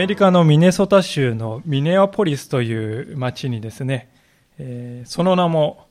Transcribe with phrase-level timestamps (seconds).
[0.00, 4.10] メリカのミネソタ州のミネアポリスという町にですね、
[4.56, 5.88] えー、その名も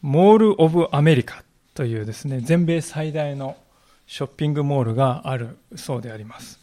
[0.00, 3.56] モール・オブ・アメリカというですね、全米最大の
[4.08, 6.58] ショッピングモールがあるそうであります。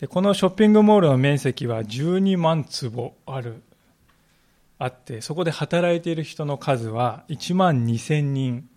[0.00, 3.62] でこのショッピングモールの面積は12万坪ある、
[4.80, 8.68] あって、そこで働いている人の数は1万2000人。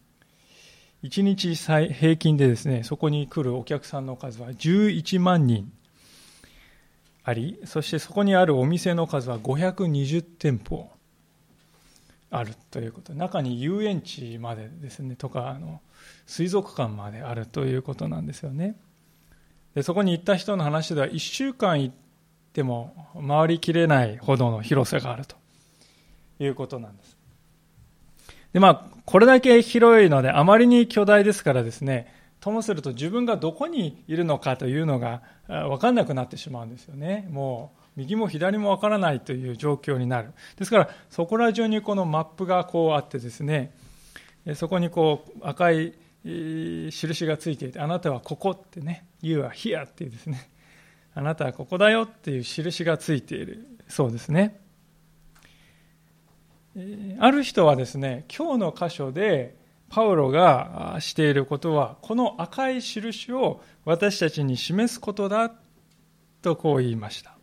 [1.01, 5.73] 1日平均でですね、そこに来るお客さんの数は11万人
[7.23, 10.89] あり、そしてそこにあるお店の数は520店舗
[12.29, 13.13] あるということ。
[13.13, 15.81] 中に遊園地までですね、とか、あの、
[16.25, 18.75] 水族館まであるということなんですよね。
[19.75, 21.95] でそこに行った人の話では1週間行っ
[22.53, 25.35] ても回りきれないほどの広さがあると
[26.39, 27.17] いうことなんです。
[28.53, 37.25] で、まあ、これだけ広いので、あまりに巨大ですからですね、ともすると自分がどこにいるのかというのが分かんなくなってしまうんですよね。
[37.31, 40.33] もう、右も左も分からないという状況になる。
[40.57, 43.73] ですから、そこら中にこのマップがこうあってですね、
[44.55, 45.93] そこにこう赤い
[46.25, 50.49] 印がついていて、あなたはここってね、You are here っていうですね、
[51.15, 54.59] あなたはここだよっていう印がついているそうですね。
[57.19, 59.62] ある人はですね、今日の箇所で
[59.93, 65.51] パウロがしていることは、この赤い印を私たちに示すことだ
[66.41, 67.37] とこう言いました。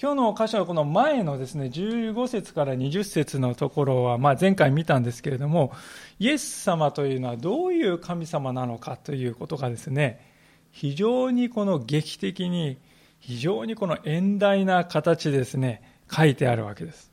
[0.00, 5.72] 今日の箇所はこの前のですね、15節から20節のところは、まあ、前回見たんですけれども、
[6.20, 10.24] イエス様というのはどういう神様なのかということがですね、
[10.70, 12.78] 非常にこの劇的に、
[13.18, 17.11] 非常にこの遠大な形でですね、書いてあるわけです。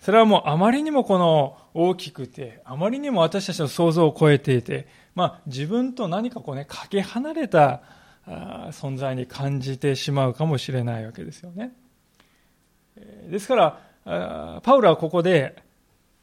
[0.00, 7.82] それはもうあまりにもこの大きくて、あまりにも私たちの想像を超えていて、まあ自分と何かこうね、かけ離れた
[8.26, 11.72] 存在に感じてしまうかもしれないわけですよね。
[13.28, 15.62] ですから、パウロはここで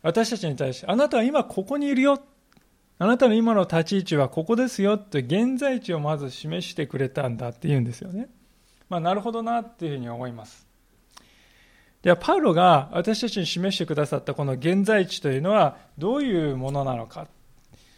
[0.02, 2.22] 私たちに対して、あなたは今ここにいるよ。
[2.98, 8.30] あなたの今の立ち位置はここですよって現在地をまず示してくれたんだって言うんですよね。
[8.88, 10.65] まあ、なるほどなっていうふうに思います。
[12.06, 17.26] では、パウロが私たちに示してくださったこの現在地というのはどういうものなのか。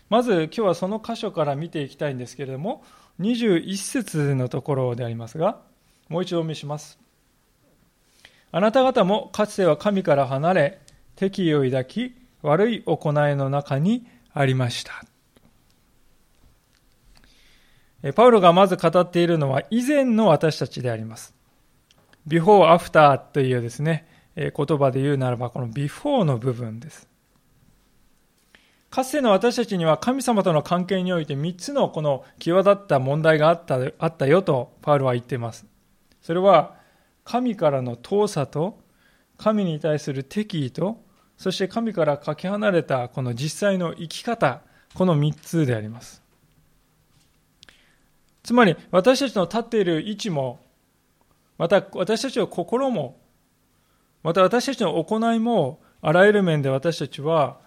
[0.07, 2.85] まず今日はその箇所から見ていきたいんですけれども、
[3.19, 5.59] 21節のところでありますが、
[6.07, 6.97] もう一度お見せします。
[8.53, 10.79] あなた方もかつては神から離れ、
[11.17, 15.03] 敵意を抱き、悪い行いの中にありました。
[18.13, 21.37] パウロがまず語っているのは以前の私たちであります。
[22.28, 24.06] ビフォー、アフターというですね、
[24.36, 27.08] 言葉で言うならばこのビフォーの部分です。
[28.90, 35.66] かつての私たちには神様との関係において3つのこの際立った問題があったあったよとパウロは言っています。
[36.22, 36.76] それは
[37.24, 38.80] 神からの遠さと
[39.38, 41.04] 神に対する敵意と
[41.38, 44.62] そして神からかけ離れたこの実際の生き方
[44.94, 46.22] この3つであります。
[48.44, 50.59] つまり私たちの立っている位置も
[51.57, 53.19] また私たちの心も
[54.23, 57.59] また私たちの行いもあらゆる面で私たちは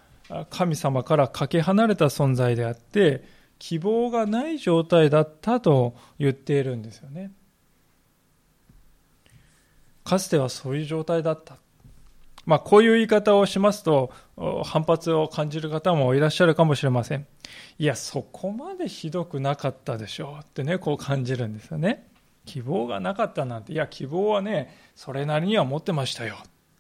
[0.51, 3.25] 神様からかけ離れた存在であって、
[3.59, 7.33] 希望がない状態だったと言っているんですよね。
[10.05, 11.57] かつてはそういう状態だった。
[12.47, 14.13] まあ、こういう言い方をしますと、
[14.65, 17.27] 反発を感じる方もいらっしゃるかもしれません。
[17.79, 22.10] いや、そこまでひどくなかったでしょうってね、こう感じるんですよね。
[22.51, 26.37] 希望がなかったなんて、いや、希望はね、それなりには持ってましたよ。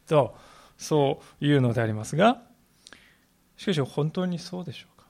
[0.08, 0.36] と、
[0.76, 2.42] そういうのでありますが、
[3.56, 5.06] しかし本当にそうでしょうか？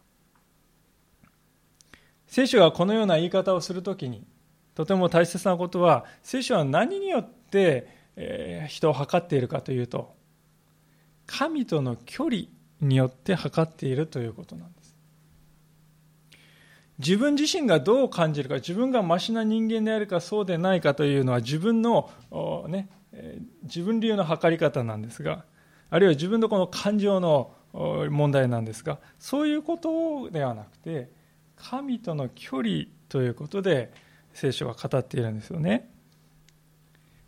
[2.26, 4.26] 聖書がこのような言い方をするときに
[4.74, 7.88] とても大切なことは聖書は何によって
[8.68, 10.14] 人を測っているかというと
[11.26, 12.42] 神との距離
[12.80, 14.79] によって測っているということなんです
[17.00, 22.10] 自分自身がどう感じるか自分がましな人間であるかそうでないかというのは自分の、
[22.68, 22.88] ね、
[23.62, 25.44] 自分流の測り方なんですが
[25.88, 31.10] あるいは自分のこの感情の問題なんですがそういうことではなくて
[31.56, 33.92] 神との距離ということで
[34.34, 35.90] 聖書は語っているんですよね。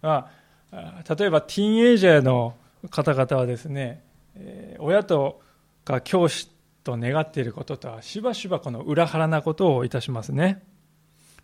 [0.00, 0.30] ま
[0.72, 2.56] あ、例えばティーンエイジャーの
[2.90, 4.02] 方々はですね
[4.78, 5.40] 親と
[5.84, 6.51] か教師
[6.84, 10.62] と願っていることとはしばしばこの裏腹なことをいたしますね。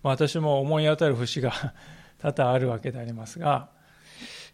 [0.03, 1.53] 私も思い当たる節が
[2.19, 3.69] 多々あるわけでありますが、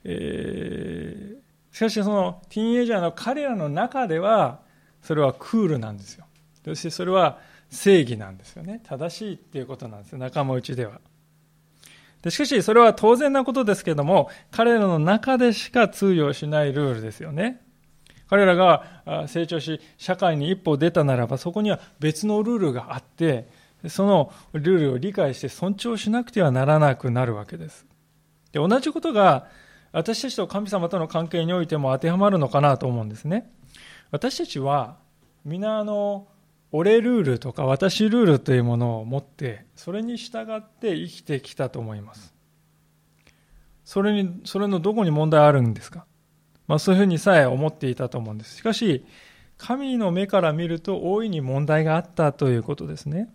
[0.05, 4.61] えー、しかしそのティーンエイジャーの彼らの中では
[5.03, 6.27] それはクールなんですよ
[6.65, 7.39] そしてそれは
[7.71, 8.81] 正義なんですよね。
[8.85, 11.01] 正しいっていうことなんですよ、仲間内では。
[12.23, 17.61] でしかし、それは当然なことですけども、彼らの中でしか通用しないルールですよね。
[18.35, 23.47] 彼らが成長し、社会に一歩出たならば、そこには別のルールがあって、
[23.87, 27.87] そのルールを理解して尊重しなくてはならなくなるわけです。
[28.51, 29.47] で同じことが、
[29.93, 33.53] 私たちと神様との関係においても当てはまるのかなと思うんですね。
[34.11, 34.97] 私たちは、
[35.45, 36.27] 皆あの、
[36.73, 42.35] 俺ルールとか私ルールというものを持って、それに従って生きてきたと思います。
[43.85, 46.05] それに、それのどこに問題あるんですか？
[46.67, 48.57] まあそういうふうにさえ思っていたと思うんです。
[48.57, 49.05] しかし、
[49.57, 53.33] 神の目から見ると大いに問題があったということですね。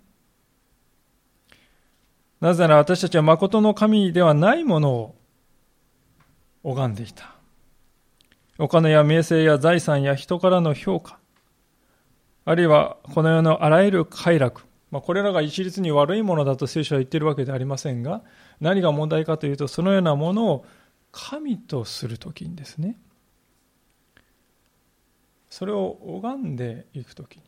[2.41, 5.15] なぜなら私たちは誠の神ではないものを
[6.63, 7.35] 拝んでいた。
[8.57, 11.17] お金や名声や財産や人からの評価、
[12.45, 18.21] あるいはこの世のあらゆる快楽、まあ、これらが一律に悪いものだと聖書は言っているわけではありませんが、
[18.59, 20.65] 何が問題かというと、そのようなものを
[21.11, 22.97] 神とするときにですね、
[25.49, 27.43] それを拝んでいくときに、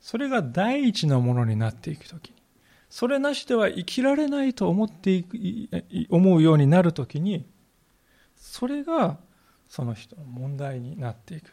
[0.00, 2.34] それが第一のものになっていくときに、
[2.88, 5.36] それなしでは生きられないと思っていく、
[6.10, 7.46] 思うようになるときに、
[8.36, 9.18] それが
[9.68, 11.50] その人の問題になっていく。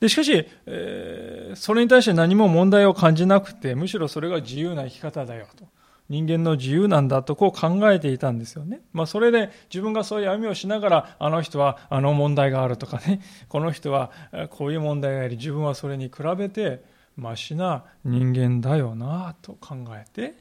[0.00, 5.66] でしかし、えー、それに対して何も問題を感じなくて、むしろそれが自由な生き方だよと。
[6.08, 8.80] 人間の自由なんだとこう考えていたんですよね。
[8.92, 14.10] まあそれで自分がそういう歩みをしながら、あの人はあの問題があるとかね、この人は
[14.50, 16.84] こういう問題があり、自分はそれに比べて
[17.16, 20.34] マシな人間だよなと考えて、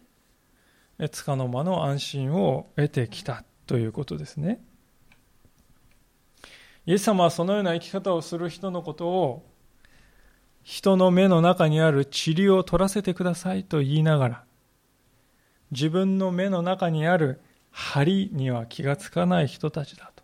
[1.09, 4.61] つかの間の安心を得てきたということですね。
[6.85, 9.49] イエス様はそのような生き方をする人のことを
[10.61, 14.44] 人の目の中にある塵を取らせてくださいと言いながら
[15.75, 20.23] 自分の目の中にある針には気がつかない人たちだと。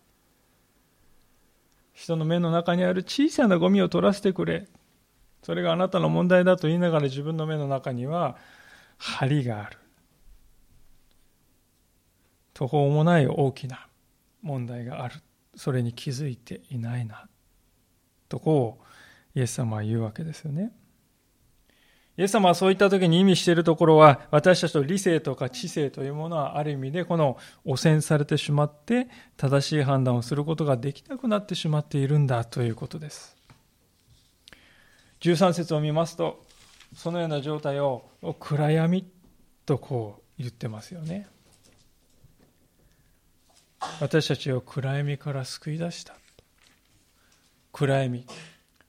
[1.94, 4.70] 人の目の中にある小さなゴミを取らせてくれ。
[5.44, 8.38] それがあなたの問題だと言いながら自分の目の中には
[8.98, 9.78] 針がある。
[12.54, 13.88] 途方もない大きな
[14.42, 15.16] 問題がある。
[15.58, 17.28] それに気づいていないな。
[18.30, 18.80] とこ
[19.36, 20.72] うイエス様は言うわけですよね。
[22.18, 33.36] イエス様はそういった時に意味しているところは私たちと理性とか知性というものはある意味でこの汚染されてしまって正しい判断をすることができなくなってしまっているんだということです。
[35.22, 36.44] 13節を見ますと
[36.96, 38.04] そのような状態を
[38.40, 39.08] 暗闇
[39.66, 41.28] とこう言ってますよね。
[44.00, 46.16] 私たちを暗闇から救い出した
[47.72, 48.26] 暗闇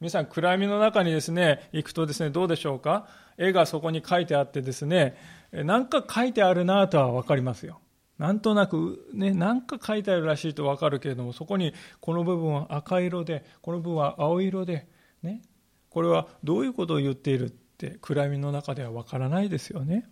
[0.02, 3.06] 皆さん暗闇の中にですね行くとですねどうでしょうか？
[3.38, 5.16] 絵がそこに書いてあってですね
[5.52, 7.78] 何か書いてあるなとは分かりますよ。
[8.18, 14.88] なんとなくね何か書いてあるらしいと分かるけれどもそこにこの部分は赤色でこの部分は青色で
[15.22, 15.40] ね。
[15.88, 20.08] これはどういうことを言っているって暗闇の中では分からないですよね。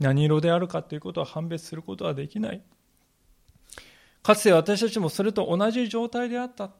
[0.00, 2.64] 何色であるかということは判別することはできない。
[4.24, 6.70] かつて私たちもそれと同じ状態であった。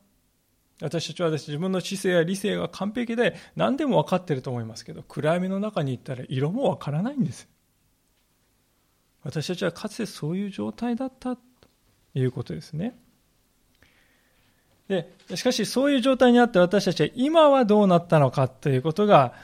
[0.80, 7.48] 私たちはです、自分の知性や理性が完璧で何でも分かってると思いますけど、暗闇の中に行ったら色も分からないんです。
[9.22, 11.42] 私たちはかつてそういう状態だったと
[12.14, 12.98] いうことですね。
[14.88, 19.34] でしかしそういう状態にあって私たちは今はどうなったのかということが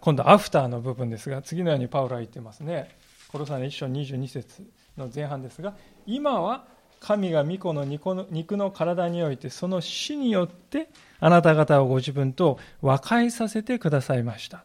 [0.00, 2.96] 今度アフターの部分ですが次のようにパウロは言ってますね。
[3.28, 4.62] コロサの1章22節
[4.96, 5.74] の前半ですが
[6.06, 6.64] 今は
[7.06, 10.88] 神が御子の肉の体においてその死によって
[11.20, 14.64] あなた方をご自分と和解させてくださいました。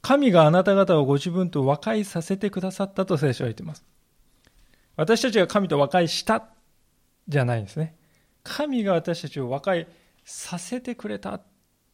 [0.00, 3.84] 神があなた方をご自分と和解させてくださったと聖書は言っています。
[4.96, 6.46] 私たちが神と和解した
[7.28, 7.94] じゃないんですね。
[8.42, 9.86] 神が私たちを和解
[10.24, 11.40] させてくれた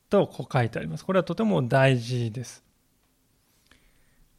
[0.09, 1.05] とこう書いてあります。
[1.05, 2.63] これはとても大事です。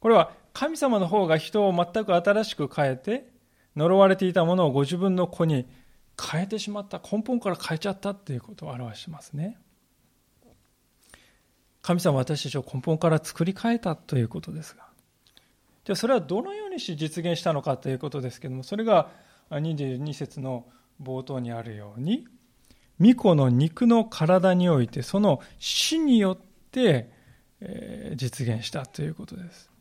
[0.00, 3.31] これは神様の方が人を全く新しく変えて
[3.76, 5.66] 呪われていたものをご自分の子に
[6.20, 9.58] 変えてしまった根本から変えちゃったっていうことを表しますね。
[11.80, 14.86] 神様私たちを根本から作り変えたということですが。
[15.84, 19.10] じゃあそれはどのようにして実現したのかということですけどもそれが
[19.50, 20.66] 22節の
[21.02, 22.24] 冒頭にあるように
[23.00, 26.38] 巫女の肉の体においてその死によっ
[26.70, 27.10] て
[28.14, 29.71] 実現したということです。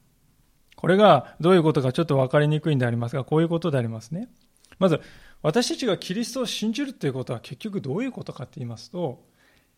[0.82, 4.30] これがどういうことかちょっと分かりにくいんでありますが、こういうことでありますね。
[4.80, 5.00] まず、
[5.44, 9.24] 私たちがキリストを信じるということは結局どういうことかと言いますと、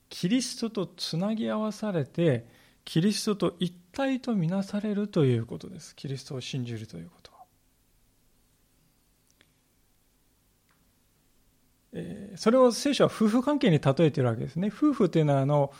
[0.08, 2.48] キリストとつなぎ合わされて、
[2.86, 5.94] キリストと一体とみなされるということです。
[5.94, 7.38] キリストを信じるということは。
[11.92, 14.72] えー、それを聖書は夫婦関係に例えているわけですね。
[14.74, 15.74] 夫婦というのはあの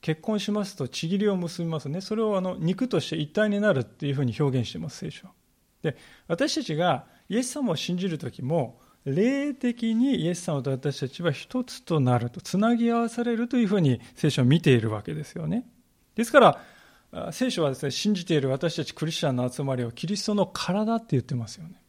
[0.00, 2.00] 結婚しますとちぎりを結びますね。
[2.00, 5.28] それをあの肉として一体になるっていうふうに表現してます、聖書。
[5.82, 15.66] で、私たちがイエス様を信じるときも、霊的にイエス様と私たちは一つとなると、つなぎ合わされるというふうに聖書を見ているわけですよね。
[16.14, 16.40] ですか
[17.12, 21.80] ら、聖書はですね、信じている私たちクリスチャンの集まりをキリストの体って言ってますよね。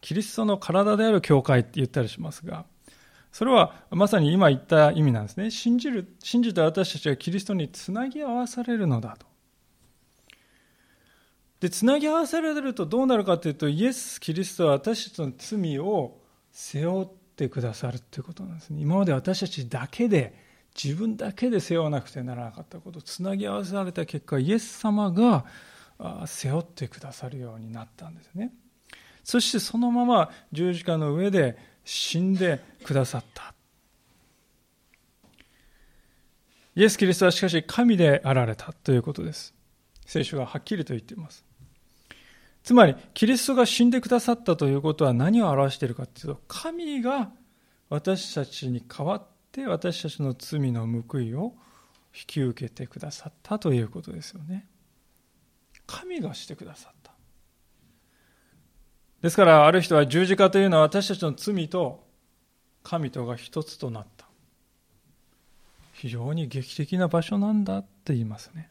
[0.00, 2.66] キリストの体である教会って言ったりしますが、
[3.34, 5.50] それはまさに今言った意味なんですね。
[5.50, 9.26] 信じる、信じた私たちはキリストにつなぎ合わされるのだと。
[11.58, 16.20] で、つなぎ合わされるとどうなるかというと、イエス・キリストは私たちの罪を
[16.52, 18.80] 背負ってくださるということなんですね。
[18.80, 20.40] 今まで私たちだけで、
[20.80, 25.44] 自分だけで背負わなくてならなかったこと、つなぎ合わされた結果、イエス様が
[26.26, 28.52] 背負ってくださるようになったんですね。
[29.24, 33.54] そしてそのまま十字架の上で死んでくださった。
[36.76, 39.54] イエス・キリストはしかし神であられたということです。
[40.06, 41.44] 聖書がはっきりと言っています。
[42.64, 47.30] つまり、キリストが死んでくださったということは何を表しているかというと、神が
[47.90, 51.54] 私たちに代わって私たちの罪の報いを
[52.14, 54.66] 引き受けてくださったということですよね。
[55.86, 57.13] 神がしてくださった。
[59.24, 62.04] ですから、ある人は十字架というのは私たちの罪と
[62.82, 64.26] 神とが一つとなった。
[65.94, 68.68] 非常に劇的な場所なんだって言いますね。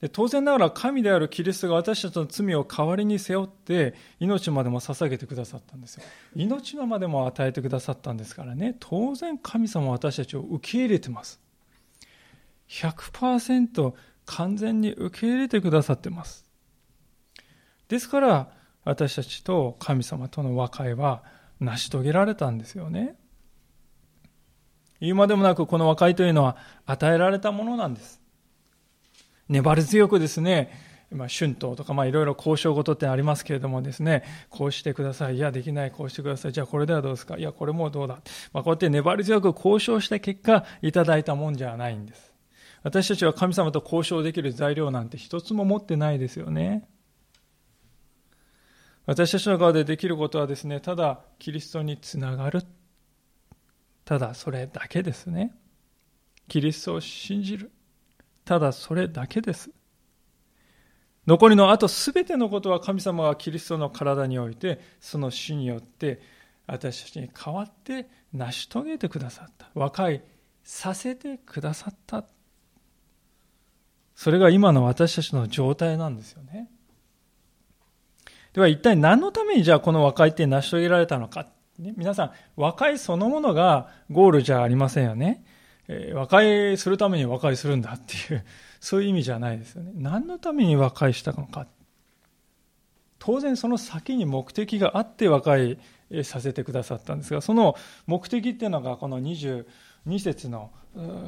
[0.00, 6.04] で当然ながら神であるキリストが私たちの罪を代わりに背負って命までも捧げてくださったんですよ。
[6.36, 11.40] 命のまでも与えてくださったんですからね、当然神様は私たちを受け入れてます。
[12.68, 13.92] 100%
[14.24, 16.47] 完全に受け入れてくださってます。
[17.88, 18.48] ですから、
[18.84, 21.22] 私たちと神様との和解は
[21.60, 23.16] 成し遂げられたんですよね。
[25.00, 28.20] 言うまでもなくこの和解というのは与えられたものなんです。
[29.48, 30.70] 粘り強くですね、
[31.10, 35.36] ま、春闘とか、まあ、いろいろ交渉事ってありますけれどもですね、こうしてください。
[35.36, 35.90] いや、できない。
[35.90, 36.52] こうしてください。
[36.52, 38.20] じゃあ、これではどうですかいや、これもどうだ。
[38.52, 42.34] まあ、こうやって粘り強く交渉した結果、いただいたもんじゃないんです。
[42.82, 46.86] 私たちは神様と交渉できる材料なんて一つも持ってないですよね。
[49.08, 52.62] 私たちの側でできることはですね、ただキリストにつながる。
[54.04, 55.56] ただそれだけですね。
[56.46, 57.70] キリストを信じる。
[58.44, 59.70] ただそれだけです。
[61.26, 66.20] 残りのあとすべてのことは神様がキリストの体において、その死によって
[66.66, 69.70] 私たちに代わって成し遂げてくださった。
[69.72, 70.22] 和解
[70.62, 72.26] させてくださった。
[74.14, 76.68] それが今の私たちの状態なんですよね。
[78.58, 81.46] では一体何のためにじゃあこの和解って成し遂げられたのか。
[81.78, 85.44] ね、皆さん、和解そのものがゴールじゃありませんよね。
[85.86, 88.44] えー、和解するために和解するんだっていう、
[88.80, 89.92] そういう意味じゃないですよね。
[89.94, 91.68] 何のために和解したのか。
[93.20, 95.78] 当然その先に目的があって和解
[96.24, 97.76] させてくださったんですが、その
[98.08, 99.64] 目的っていうのがこの22
[100.18, 100.72] 節の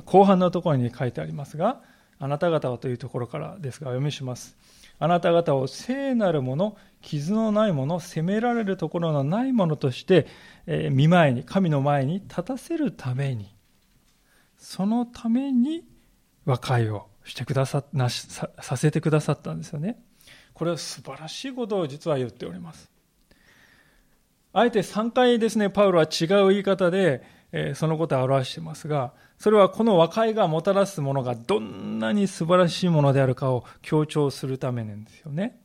[0.04, 1.80] 後半のところに書いてありますが、
[2.18, 4.58] あなた方はというところからですが、お読みします。
[5.00, 10.26] あなた方を聖なるもの、傷のないもの、責められるところのないものとして、
[10.66, 13.56] えー、見前に、神の前に立たせるために、
[14.58, 15.84] そのために
[16.44, 19.98] 和解をしてくださなしささせてくださったんですよね。
[20.52, 22.90] これは素晴らしいことを実は言っております。
[24.52, 35.60] あえて3回ですね、パウロは違う言い方で、え、そのことを表していますが、それはこの和解がもたらすものがどんなに素晴らしいものであるかを強調するためなんですよね。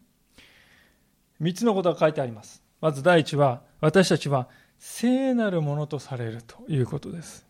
[1.39, 2.63] 三つのことが書いてあります。
[2.81, 4.47] まず第一は、私たちは
[4.79, 7.45] 聖なるものとされるということです。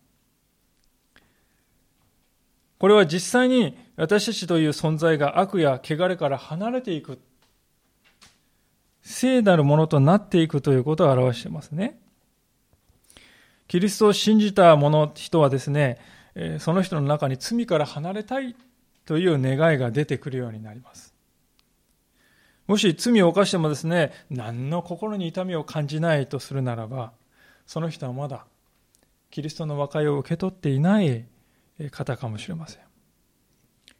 [2.78, 7.18] これは実際に私たちという存在が悪や汚れから離れていく、
[9.00, 11.98] 聖なるものとなっていくということを表していますね。
[13.68, 15.98] キリストを信じた者、人はですね、
[16.58, 18.54] その人の中に罪から離れたい
[19.04, 21.14] という願いが出てくるようになります。
[22.66, 27.12] もし罪を犯してもですね、何の心に痛みを感じないとするならば、
[27.66, 28.44] その人はまだ
[29.30, 31.24] キリストの和解を受け取っていない
[31.90, 32.85] 方かもしれません。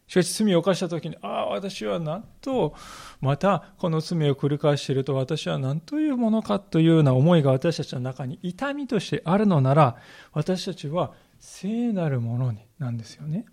[0.07, 2.73] しかし罪を犯した時に、ああ、私はなんと、
[3.19, 9.97] またこの罪を繰り返していると私は何というものかというような思いが私たちの中に痛みとしてあるのなら、
[10.31, 13.45] 私たちは聖なるものになんですよね。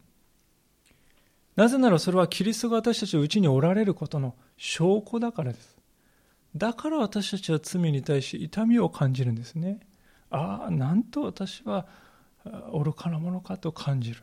[1.57, 5.77] なぜならそれはキリストが私たちのうちにおられることの証拠だからです。
[6.55, 9.81] だから私たちは罪に対し痛みを感じるんですね。
[10.31, 11.87] ああ、なんと私は
[12.73, 14.23] 愚かなものかと感じる。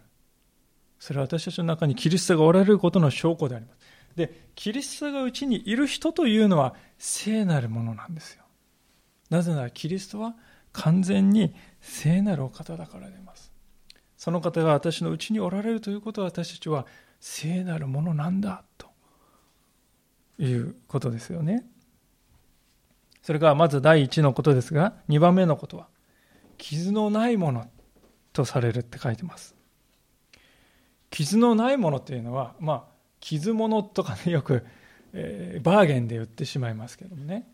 [1.01, 3.79] それは私たちの中にキリストがおられることの証拠であります。
[4.15, 8.43] で、キリストがうちにいる人というのは聖なるものなんですよ。
[9.31, 10.35] なぜならキリストは
[10.73, 13.51] 完全に聖なるお方だからであります。
[14.15, 16.85] その方が私のうちにおられるということは私たちは
[17.19, 18.87] 聖なるものなんだと
[20.37, 21.65] いうことですよね。
[23.23, 25.87] それがまず第一のことですが、2番目のことは、
[26.59, 27.67] 傷のないもの
[28.33, 29.55] とされるって書いてます。
[31.11, 32.83] 傷のないものっていうのは、まあ、
[33.19, 34.65] 傷物とかね、よく、
[35.13, 37.47] えー、バーゲンで売ってしまいますけどもね、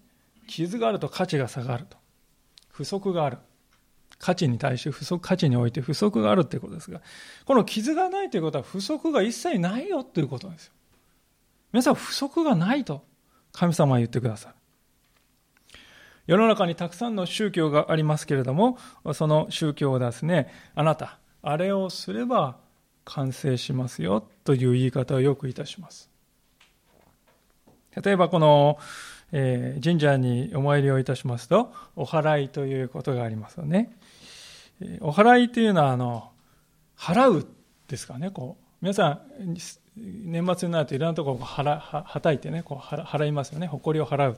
[0.48, 1.98] 傷があると価値が下がると。
[2.70, 3.40] 不足がある。
[4.20, 7.02] 価値に対して不足、価値において不足があるということですが、
[7.46, 10.74] この傷がないということは不足が一切ないよということですよ。
[11.74, 13.04] 皆さん不足がないと
[13.52, 14.56] 神様は言ってくださる。
[16.28, 18.78] 世の中にたくさんの宗教がありますけれども、
[19.14, 22.58] その宗教をですね、あなた、あれをすれば
[23.08, 26.10] 完成しますよという言い方をよくいたします。
[28.04, 28.78] 例えばこの、
[29.32, 33.98] えー、神社にお参りをいたしますと、お祓いということがありますよね。
[35.00, 36.32] お祓いというのは、あの、
[36.98, 37.48] 払う
[37.88, 38.64] ですかね、こう。
[38.82, 39.58] 皆さん、
[39.96, 43.68] 年末になるといろんなところをはははたいてね、こう払いますよね。
[43.68, 44.38] 誇りを払う。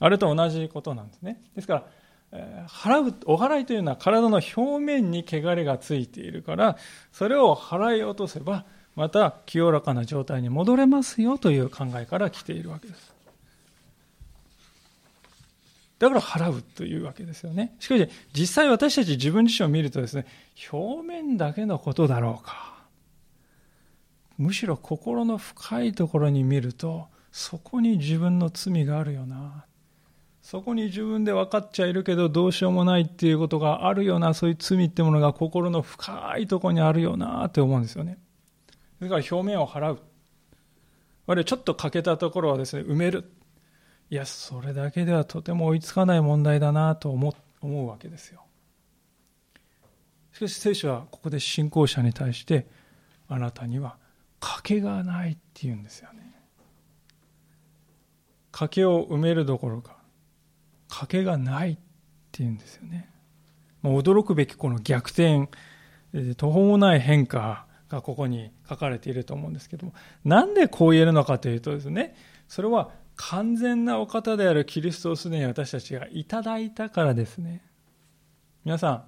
[0.00, 1.42] あれと同じことなんですね。
[1.54, 1.86] ですから、
[2.30, 6.76] 払う、お祓いというのは体の表面に汚れがついているから、
[7.12, 8.64] それを払い落とせば、
[8.96, 13.14] また清らかな状態に戻れますよという考えから来ているわけです。
[15.98, 17.74] だから払うというわけですよね。
[17.80, 20.26] しかし、実際私たち自分自身を見るとですね、
[20.70, 22.78] 表面だけのことだろうか。
[24.36, 29.64] むしろ心の深いところに見ると、そこに自分の罪があるよな。
[30.50, 38.16] そこに自分で分かっちゃいるけどどうしようもないっていうことがあるような、そういう罪ってものが心の深いとこにあるよなって思うんですよね。
[38.98, 39.98] だから表面を払う。
[41.26, 43.30] 我々ちょっと欠けたところはですね、埋める。
[44.08, 48.40] いや、それだけではとても追いつかない問題だなと思思うわけですよ。
[50.32, 52.66] しかし聖書はここで信仰者に対して、
[53.28, 53.98] あなたには
[54.40, 56.32] 賭けがないって言うんですよね。
[58.50, 59.97] 賭けを埋めるどころか、
[60.88, 61.80] 賭けがないって
[62.42, 63.10] 言うんですよね。
[63.82, 65.48] まあ、驚くべきこの逆転、
[66.36, 72.16] 途方もない変化がここに書かれていると思うんですけども、なんでこう言えるのかというとですね、
[72.48, 77.62] それは完全なお方であるキリストをすでに私たちがいただいたからですね。
[78.64, 79.04] 皆さん、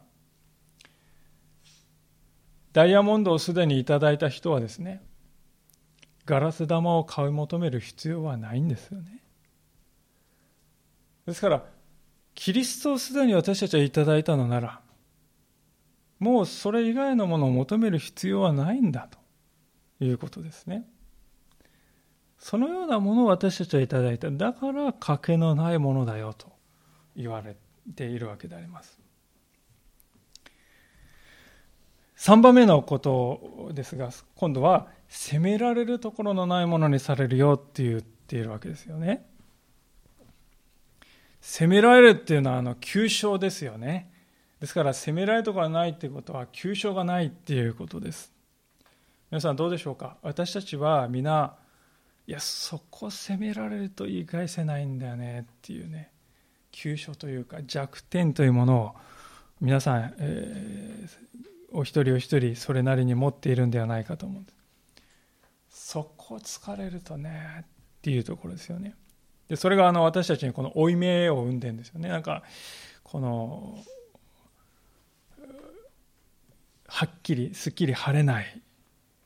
[2.72, 5.02] ダイヤモンドをすでにいただいた人はですね、
[6.24, 9.19] ガラス玉を買い求める必要はないんですよね。
[11.30, 11.64] ですから、
[12.34, 14.80] キリストをすでに私たちはいただいたのなら、
[16.18, 20.86] もうそれ以外のものを求める必要はないんだということですね。
[22.38, 24.30] そのようなものを私たちはいただいた。
[24.30, 26.50] だから賭けのないものだよと
[27.14, 27.56] 言われ
[27.94, 28.98] ているわけであります。
[32.16, 39.29] 3番目のことですが、今度は責められるところのないものにされるよって言っているわけですよね。
[41.40, 44.10] 責められるっていうのはあの急所ですよね。
[44.60, 48.30] ですから責められるところがないっていうことは急所がないっていうことです。
[49.30, 50.18] 皆さんどうでしょうか？
[50.22, 51.56] 私たちは皆
[52.26, 56.10] いやそこ責められると言い返せないんだよねっていうね
[56.70, 58.94] 急所というか弱点というものを
[59.60, 61.08] 皆さん、えー、
[61.72, 64.52] お一人お一人それなりに持っているんではないかと思うんで
[65.70, 67.66] すそこ疲れるとねっ
[68.02, 68.94] ていうところですよね
[69.50, 72.42] でそれがあの私たちにこの負い目を生んでるんですよねなんか
[73.02, 73.76] この
[76.86, 78.62] はっきりすっきり晴れない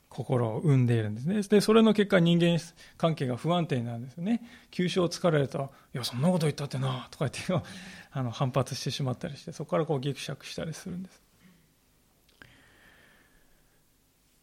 [0.09, 1.41] 心を生んでいるんですね。
[1.41, 2.57] で、それの結果人間
[2.95, 4.41] 関係が不安定なんですよね。
[4.71, 7.67] 急所を突かれると、いや、そんなこと言ったってな、とか言って
[8.11, 11.21] あの反発してしまったりして、そこからこうギクシャクしたりするんです。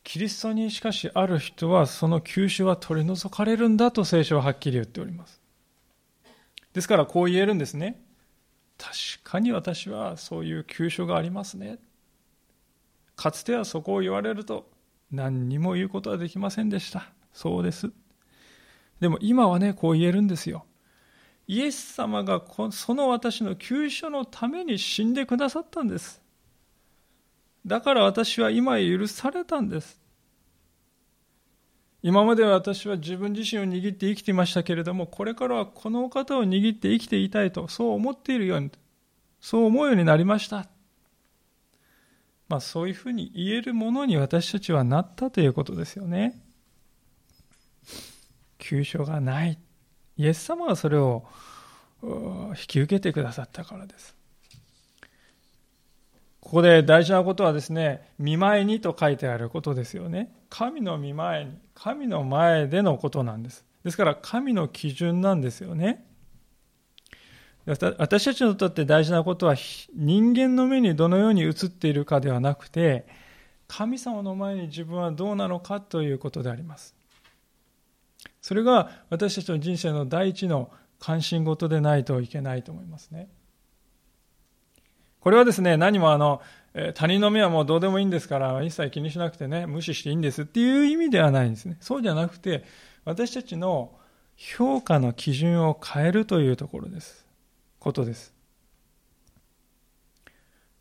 [0.05, 5.42] キリストにしかしある人はその急所は取り除かれるんだと聖書ははっきり言っております。
[6.73, 8.03] ですからこう言えるんですね。
[8.79, 11.79] 確かに私はそういう急所がありますね。
[13.17, 14.71] かつてはそこを言われると
[15.11, 17.11] 何にも言うことはできませんでした。
[17.33, 17.93] そうです。
[19.01, 20.65] でも今はね、こう言えるんですよ。
[21.47, 26.23] イエス様がその私の救所のために死んでくださったんです。
[27.67, 30.02] だから私は今許されたんです。
[32.03, 38.73] 今までは私は自分自身を握って生きていましたけれども、これからはこのお方を握って生きていたいと、そう思っているように、
[39.41, 40.67] そう思うようになりました。
[42.49, 46.43] まあ、そういうふうに言えるものに私たちはなったということですよね。
[48.59, 49.59] 急所がない。
[50.17, 51.25] イエス様がそれを
[52.03, 54.17] 引き受けてくださったからです。
[56.43, 60.35] ここで大事なことはですね、見舞いにと書いてあることですよね。
[60.51, 63.65] 神の見舞いに、神の前でのことなんです。
[63.85, 66.05] ですから、神の基準なんですよね。
[67.65, 69.55] 私たちにとって大事なことは、
[69.95, 73.07] 人間の目にどのように映っているかではなくて、
[73.69, 76.97] 神様の前に自分はどうなのかということであります。
[78.41, 83.29] それが私たちの人生の第一の関心事でないといけないと思いますね。
[85.23, 86.43] これはですね、何もあの、
[86.95, 91.77] 他人の目はもうどうでもいいんですから、一切気にしなくてね、無視していいんですっていう意味ではないんですね。
[91.81, 92.65] そうじゃなくて、
[93.05, 93.93] 私たちの
[94.37, 97.25] 評価の基準を変えるというところです。
[97.79, 98.35] ことです。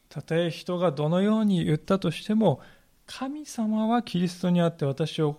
[0.09, 2.61] たとえ人がどのように言ったとしても、
[3.05, 5.37] 神様はキリストにあって私を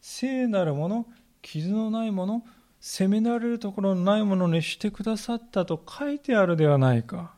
[0.00, 1.06] 聖なるもの、
[1.42, 2.44] 傷のないもの、
[2.80, 7.37] 責められるところのないものにしてくださったと書いてあるではないか。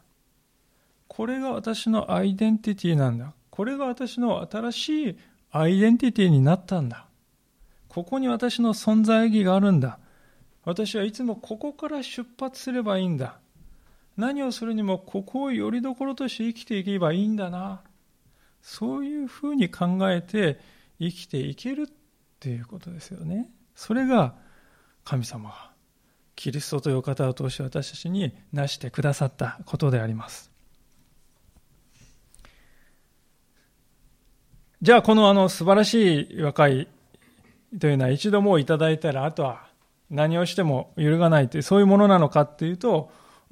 [1.20, 3.34] これが私のアイデンティティなんだ。
[3.50, 5.18] これが私の新しい
[5.50, 7.08] アイデンティティになったんだ。
[7.88, 9.98] ここに私の存在意義があるんだ。
[10.64, 13.38] 私はいつもここから出発すればいいんだ。
[14.16, 17.82] 何をするにもここをよりどころとして生きていけばいいんだな。
[18.62, 20.58] そういうふうに考えて
[20.98, 21.86] 生きていけるっ
[22.38, 23.50] ていうことですよね。
[23.74, 24.36] それが
[25.04, 25.70] 神様が
[26.34, 30.49] キリストという方を通して私たちに成してくださったことであります。
[34.82, 36.88] じゃあこのあの素晴らしい和解
[37.78, 39.66] というのは一度もういただいたらあとは
[40.10, 43.10] 何をしても揺るがないというそういうものなのかっていうと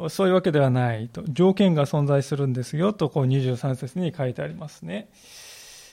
[0.09, 5.11] そういうわけではないと条件が存在するんですよとこう23節に書いてありますね、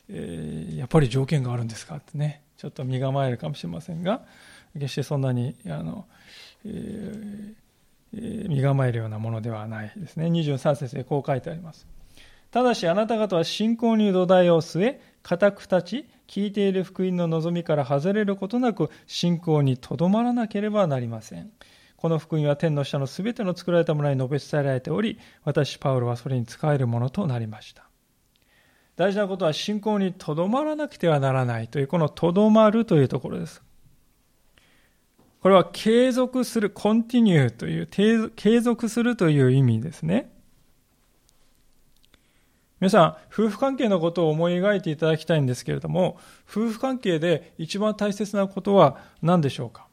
[0.10, 2.41] えー、やっぱり条件があるんですかってね。
[2.58, 4.21] ちょっと身構えるかもしれませんが
[4.74, 6.06] 決してそんなにあの、
[6.65, 10.28] えー、身構えるようなものではないですね。
[10.28, 11.86] 23節でこう書いてあります。
[12.52, 21.50] ただしあなた方は信仰に土台を据え固く立ち、聞いている福音の望みから外れることなく、信仰にとどまらなければなりません。
[21.98, 27.90] この福音は天の下のすべての作られたものに述べ伝えられており、私、パウロはそれに使えるものとなりました。
[28.98, 33.64] 大事なことは信仰にとどまらなくてはならないという、このとどまるというところです。
[35.42, 37.88] これは継続する、コンティニューという、
[38.36, 40.35] 継続するという意味ですね。
[42.82, 46.18] 皆さん、夫婦関係のことを思い描いていただきたいんですけれども、
[46.50, 49.88] 夫婦関係で一番大切なことは何でしょうか？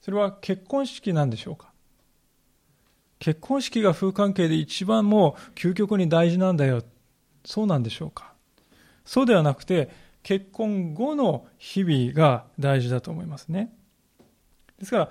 [0.00, 1.70] それは結婚式なんでしょうか？
[3.18, 6.82] 結婚式が夫婦関係で一番もう究極に大事なんだよ。
[7.44, 8.32] そうなんでしょうか？
[9.04, 9.90] そうではなくて、
[10.22, 13.70] 結婚後の日々が大事だと思いますね。
[14.78, 15.10] ですから、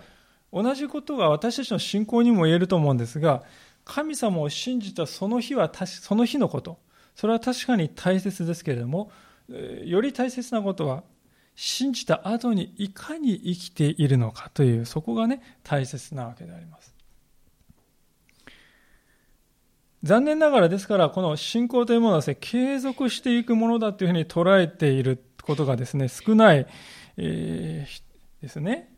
[0.52, 3.44] 同じことが私たちの信仰にも言えると思うんですが、
[3.86, 6.80] 神様を信じたその日は、その日のこと。
[7.16, 9.12] それは確かに大切ですけれども、
[9.86, 11.04] より大切なことは、
[11.56, 16.94] 信じた後にいかに生きているのかという、そこがね、大切なわけであります。
[20.04, 26.68] 残念ながらですから、この信仰というものはですね、継続していくものだというふうに捉えていることがですね、少ない、
[27.18, 28.04] えー、
[28.42, 28.92] ですね、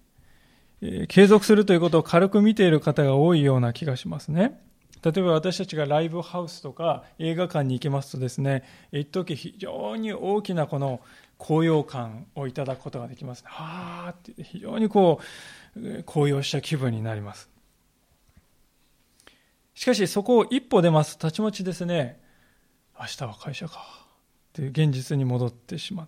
[1.07, 4.59] 継続するということを軽く見ている方が多いような気がしますね。
[5.03, 11.01] 例えば私たちがライブハウスとか映画館に行きますとですね、一時非常に大きなこの
[11.37, 13.43] 高揚感をいただくことができます。
[13.45, 15.21] はあって非常にこ
[15.75, 17.49] う、高揚した気分になります。
[19.75, 21.17] しかしそこを一歩出ます。
[21.17, 22.19] たちまちですね、
[22.99, 24.07] 明日は会社か。
[24.53, 26.07] という現実に戻ってしまう。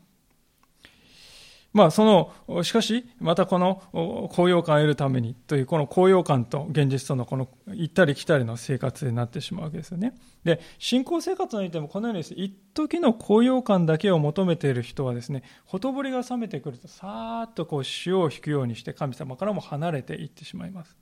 [1.72, 3.84] まあ、その、しかし、またこの
[4.32, 10.18] 高揚感を得るためにという、この高揚感と現実とのこの行ったり来たりの生活になってしまうわけですよね。
[10.44, 20.98] で、信仰生活においてもこのようにです、ね、一時の高揚感だけを求めている人はですね、ほとぼりが冷めてくると、さーっとこう潮を引くようにして神様からも離れていってしまいます。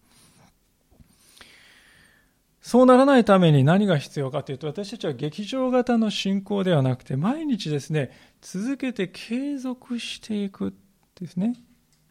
[2.61, 10.73] そうならないために何が必要かというと、私たちは劇場型の信仰ではなくて、毎日ですね、続けて継続していく
[11.19, 11.55] ですね、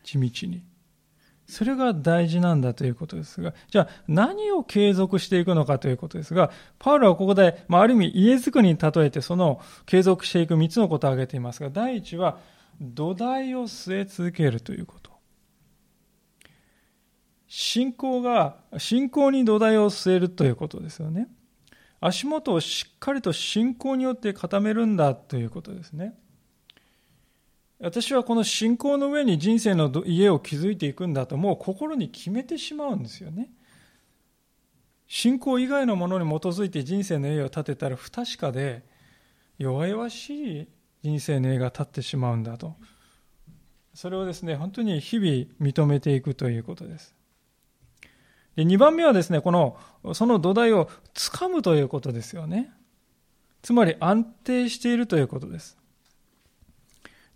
[0.02, 0.62] 地道に。
[1.48, 12.38] それが大事なんだということですが、じゃあ何を継続していくのかということですが、パウロはここで、まあ、ある意味家づくりに例えてその継続していく3つのことを挙げていますが、第一は
[12.80, 15.15] 土台を据え続けるということ。
[17.58, 21.26] 信仰が、信仰に土台を据えるということですよね。
[22.00, 26.12] 足元をしっかりと信仰によって固めるんだということですね。
[27.78, 33.48] 私はこの信仰の上に人生の家を築いていくんだともう心に決めてしまうんですよね。
[35.06, 38.84] 信仰以外のものに基づいて人生の家を建てたら不確かで
[39.56, 40.68] 弱々しい
[41.02, 42.76] 人生の家が建ってしまうんだと。
[43.94, 45.26] それをですね、本当に日々
[45.58, 47.15] 認めていくということです。
[48.56, 49.78] で2番目はですね、この、
[50.14, 52.72] その土台をつかむということですよね。
[53.62, 55.76] つまり安定しているということです。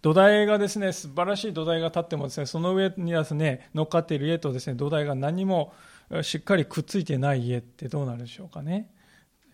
[0.01, 5.75] 土台がですね、素晴らしい土台が立ってもですね、その上にですね、乗っかっている家とですね、土台が何も
[6.23, 8.91] しっかりくっついてない家ってどうなるでしょうかね。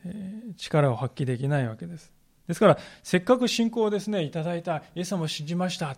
[0.05, 2.13] えー、力を発揮できないわけです。
[2.47, 5.97] ですから、せっかく信仰をですね、いただいた、イエス様を信じました。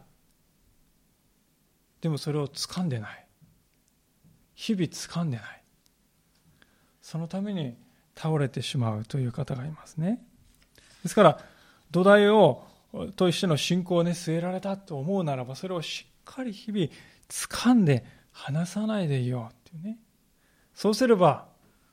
[2.00, 3.26] でもそれを掴んでない。
[4.54, 5.57] 日々掴んでない。
[7.08, 7.74] そのために
[8.14, 10.22] 倒れてしまうという方がいますね。
[11.02, 11.38] ですから、
[11.90, 12.66] 土台を
[13.16, 16.88] としての信仰をね、据えられたと思うならば、それをしっかり日々
[17.30, 19.98] 掴んで離さないでいようっていうね。
[20.74, 21.46] そうすれば、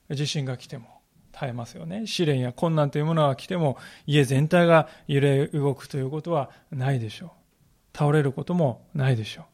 [0.10, 1.00] 地震が来ても
[1.32, 2.08] 耐えますよね。
[2.08, 7.98] 試練や困難というものが来ても、家全体が揺れ動くということはないでしょう。
[7.98, 9.46] 倒れることもないでしょ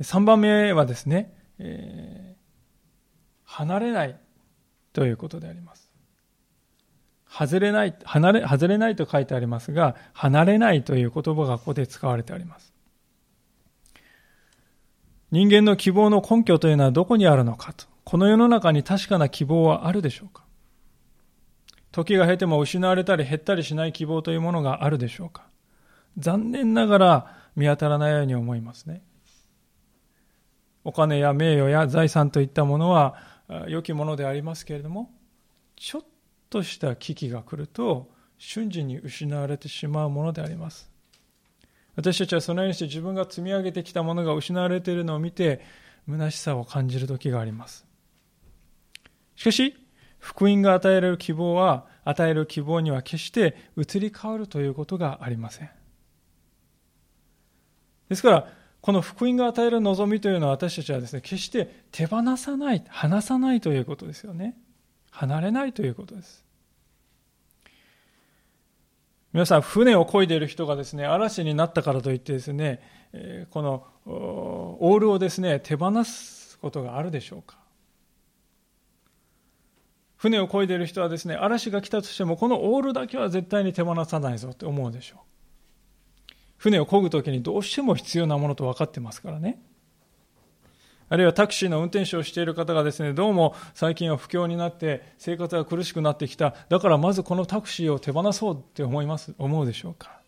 [0.00, 0.02] う。
[0.02, 2.35] 3番目はですね、えー、
[3.56, 4.18] 離れない
[4.92, 5.90] ということであります。
[7.26, 12.74] 外れない、離れ、外れないと書いてありますが、離れないという言葉がここで使われてあります。
[15.30, 17.86] 人間の希望の根拠というのはどこにあるのかと。
[18.04, 20.44] この世の中に確かな希望はあるでしょうか
[21.92, 25.46] 時が経ても失われたり減ったりしない希望というものがあるでしょうか
[26.18, 29.02] 残念ながら見当たらないように思いますね。
[30.84, 33.35] お金や名誉や財産といったものは
[33.68, 35.10] 良きものでありますけれども、
[35.76, 36.04] ちょっ
[36.50, 40.90] とした危機が来ると瞬時に失われてしまうものであります。
[41.94, 45.62] 私たちはそのようにして自分が積み上げてきたものが失われているのを見て
[46.08, 47.86] 虚しさを感じる時があります。
[49.34, 49.74] しかし、
[50.18, 55.70] 福音が与えられる希望は、与える希望には決して移り変わるということがありません。
[58.08, 58.52] ですから、
[58.86, 64.56] この福音が与える望みというのは私たちはですね、決して手放さない、離さないということですよね。
[65.10, 66.44] 離れないということです。
[69.32, 72.80] 皆さん、船を漕いでいる人がですね、嵐になったからといってですね、
[73.50, 77.58] このオールをですね、手放すことがあるでしょうか
[80.16, 85.35] 船を漕いでいる人はですね、嵐が来たとしても、このオールだけは絶対に手放さないぞって思うでしょう。
[86.56, 89.62] 船を漕ぐときにどうしても必要なものと分かってますからね。
[91.08, 96.54] あるいはタクシーの運転手をしている方がですね、どうも最近は不況になって生活が苦しくなってきた。
[96.68, 100.20] だからまずこのタクシーを手放そうって思います、思うでしょうか。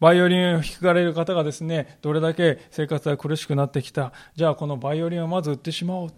[0.00, 4.12] バイオリンを弾かれる方がですね、どれだけ生活が苦しくなってきた。
[4.34, 6.10] じゃあこのバイオリンをまず売ってしまおう。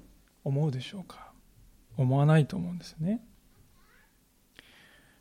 [0.45, 1.33] 思うでしょうか。
[1.97, 3.21] 思わないと思うんですね。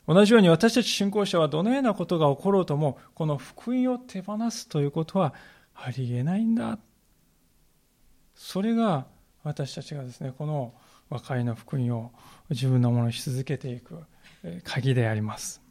[0.08, 5.34] 同じように私たち信仰者はどのようなことが起ころうとも、この福音を手放すということは
[5.74, 6.78] ありえないんだ
[8.36, 9.06] それが
[9.44, 10.74] 私たちがですねこの
[11.10, 12.12] 和解の福音を
[12.50, 14.00] 自分のものにし続けていく
[14.64, 15.65] 鍵であります。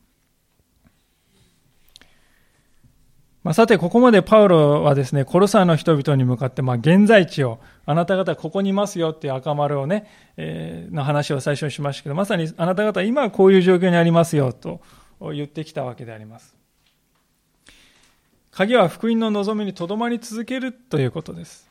[3.45, 14.81] まあ、さて、ここまでパウロはですね、コロサの人々に向かって、まあ、現在地を、あなた方ここにいますよっていう赤丸をね、えー、の話を最初にしましたけど、まさにあなた方今こういう状況にありますよと
[15.21, 16.57] 言ってきたわけであります。
[18.51, 21.69] 鍵は福音の望みにとどまり続けるということです。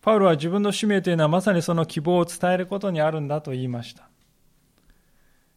[0.00, 4.08] パウロは自分の使命というのはまさにその希望を伝えることにあるんだと言いました。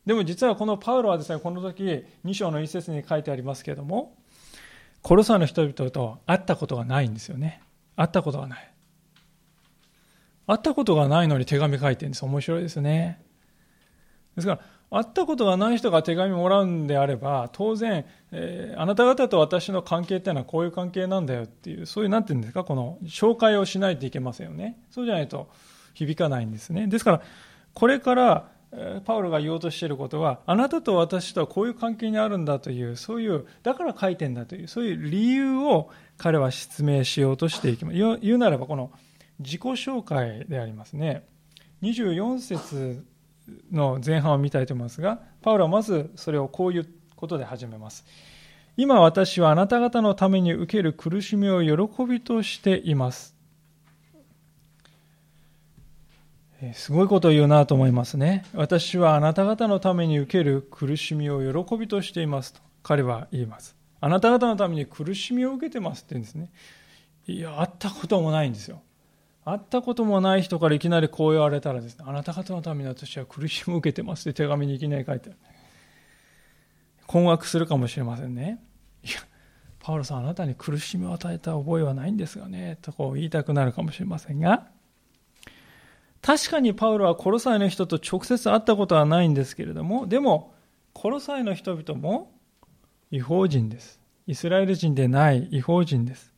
[0.04, 4.16] でも実はこのパウロはですね、この時、2章の一節に書いてありますけれども、
[5.06, 7.62] コロサの人々と会ったことがないんですよね。
[7.96, 8.74] 会ったことがない。
[10.48, 12.26] 会ったことがないのに手紙書いてるんです。
[12.26, 13.22] 面白いですね。
[14.36, 24.76] ですから、会ったことがない人が手紙もらうんであれば、当然、えー、あなた方と私の関係っていうのはこういう関係なんだよっていう、そういう、なんていうんですか、この紹介をしないといけませんよね。
[24.90, 25.52] そうじゃないと
[25.94, 26.88] 響かないんですね。
[26.88, 27.22] ですから、
[27.76, 28.50] これから、
[29.06, 37.98] パウロが言おうとしていることは、あなたと私とはこういう関係にあるんだという、そういう、だから書いてんだという、そういう理由を彼は説明しようとしていきます。
[37.98, 38.92] 言うならば、この
[39.40, 41.26] 自己紹介でありますね。
[41.82, 43.06] 24節
[43.72, 48.06] の前半を見たいと思いますが、パウロはまずそれをこういうことで始めます。
[48.78, 53.35] 今私はあなた方のために受ける苦しみを喜びとしています。
[56.74, 58.46] すごいことを言うなと思いますね。
[58.54, 63.76] 私はあなた方のために受ける苦しみを喜びとしていますと彼は言います。
[64.00, 66.52] あなた方のために苦しみを受けてますって言うんですね。
[67.28, 68.82] いや、会ったこともないんですよ。
[69.44, 75.40] 会ったこともない人からいきなりこう言われたらですね、あなた方のために私は苦しみを受けてますって手紙にいきなり書いてある。
[77.08, 78.60] 困惑するかもしれませんね。
[79.04, 79.20] いや、
[79.80, 84.68] パウロさん、あなたに苦しみを与えた覚えはないんですがね、とこう言いたくなるかもしれませんが、
[86.26, 90.56] 確かにパウロはコロサイの人と直接会ったことはないんですけれども、でも、
[90.92, 92.32] コロサイの人々も
[93.12, 94.02] 違法人です。
[94.26, 96.34] イスラエル人でない違法人です。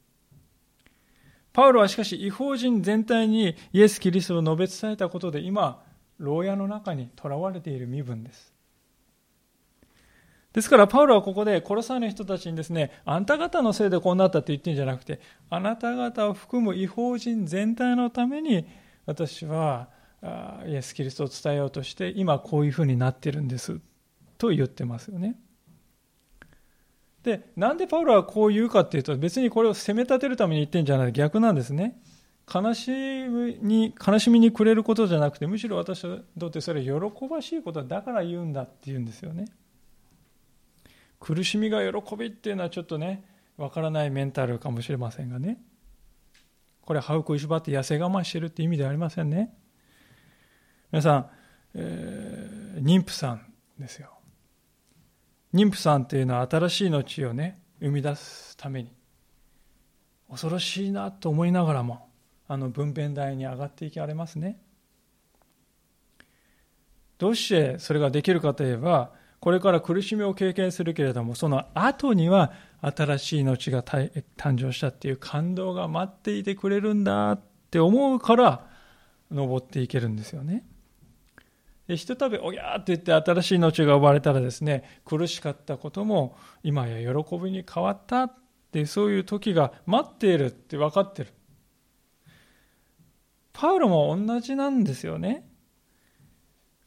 [1.53, 5.81] パウロはしかし違法人全体にイエス・キリストを述べ伝えたことで今、
[6.17, 8.53] 牢屋の中にとらわれている身分です。
[10.51, 18.67] ですから、パウロはここでコロサイの人たちにですね、あんた方のせいでこうなったって言ってんじゃなくて、あなた方を含む違法人全体のために
[19.07, 19.89] 私は
[20.67, 23.79] イエス・キリストを伝えようとして今こういうふうになってるんです
[24.37, 25.39] と言ってますよね。
[27.23, 31.99] でなんでパウロはこう言うかっていうと別にこれを責め立てるために言ってるんじゃない逆なんですね。
[32.53, 39.45] 悲しみに悲しみに暮れることじゃなくてむしろ私にとってそれは喜ばしいことだから言うんだって言うんですよね。
[41.19, 43.23] 苦しみが喜びっていうのはちょっとね
[43.57, 45.57] わからないメンタルかもしれませんがね
[46.87, 49.53] これ歯を食いしばって痩せ我慢してるって意味ではありませんね。
[50.89, 51.29] 皆さん、
[51.73, 54.17] えー、妊婦さんですよ。
[55.53, 58.95] 妊婦さんっていうのは新しい命をね生み出すために
[60.29, 62.07] 恐ろしいなと思いながらも
[62.47, 64.57] あの分娩台に上がっていかれますね。
[67.17, 74.09] どうしてそれができるかといえばこれから苦しみを経験するけれどもその後には新しい命が誕
[74.57, 78.65] 生したっていう感動が待っていてくれるんだって思うから
[79.31, 80.65] 登っていけるんですよね。
[81.87, 88.33] でひとたびおぎゃーって言って新しい命が生まれたらですね苦しかったことも今や喜びに変わったっ
[88.71, 91.33] てそういう時が待っているって分かってる
[93.53, 95.46] パウロも同じなんですよね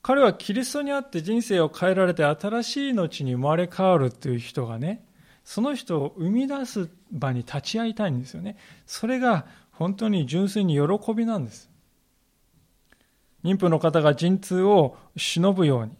[0.02, 5.04] 彼はキリストにあって人生を変えられて新しい命に生まれ変わるという人がね
[5.44, 8.56] その人を生み出す場に立ち会いたいんですよね。
[8.86, 11.70] それが本当に純粋に喜びなんです。
[13.42, 15.92] 妊婦の方が陣痛を忍ぶように、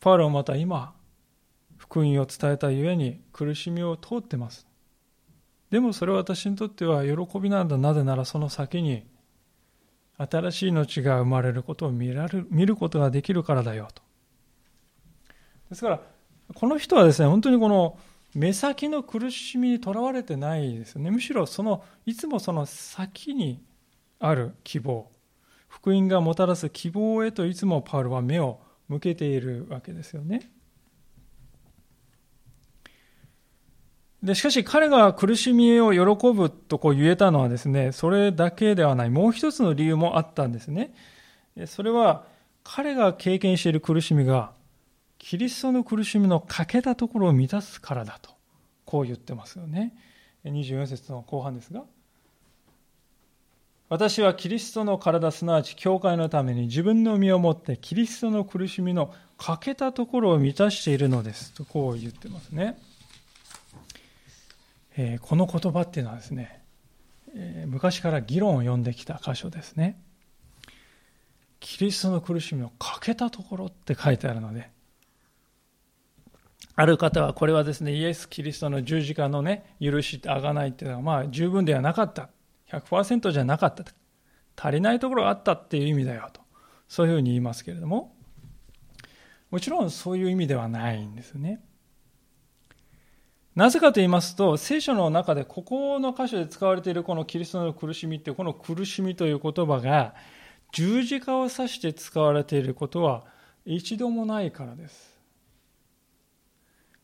[0.00, 0.94] パウロはまた今、
[1.76, 4.66] 福音を伝えたゆえに苦しみを通ってます。
[5.70, 7.78] でもそれは私にとっては喜びなんだ。
[7.78, 9.06] なぜならその先に
[10.18, 14.02] 新しい命が生まれることを見られる見ることができるからだよと。
[15.68, 16.00] ですから、
[16.54, 17.98] この人はですね、本当にこの
[18.34, 21.10] 目先の苦しみにとらわれてないですよね。
[21.10, 23.62] むしろその、いつもその先に
[24.18, 25.10] ある希望、
[25.68, 30.50] 福音がもたらす希望へといつもパウルは目を向けているわけですよね。
[34.26, 40.92] でしかし彼が苦しみを喜ぶとこう言えたのはですね、それだけではない、もう一つの理由もあったんですね。
[41.66, 42.24] それは
[42.64, 44.50] 彼が経験している苦しみが
[45.18, 48.32] キリストの苦しみの欠けたところを満たすからだと、
[48.84, 49.94] こう言ってますよね。
[50.44, 51.84] 24節の後半ですが、
[53.88, 61.52] 私はキリストの体、すなわち教会のために自分の身をもってキリストの苦しみの欠けたところを満たしているのです。
[61.52, 62.76] とこう言ってますね。
[64.96, 66.62] えー、この言葉っていうのはですね、
[67.34, 70.00] えー、昔から議論を読んできた箇所ですね。
[71.60, 74.70] キリストの苦しみを欠けたところって書いてあるので、
[76.74, 82.30] ある方はこれはですね、イエス・キリストの十字架のね、許し、あがないっていうのは、まあ十分ではなかった。
[82.70, 83.84] 100%じゃなかった。
[84.56, 86.40] 足りないところがあったっていう意味だよと。
[86.88, 88.14] そういうふうに言いますけれども、
[89.50, 91.60] もちろんそういう意味ではないんですね。
[93.56, 100.14] なぜかと言いますと、聖書の中でここの箇所で使われているこのキリストの苦しみってこの苦しみという言葉が
[100.72, 103.24] 十字架を指して使われていることは
[103.64, 105.16] 一度もないからです。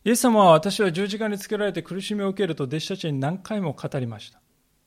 [0.05, 4.39] イエス様は私は十字架につけられて苦しみを受けると弟子たちに何回も語りました。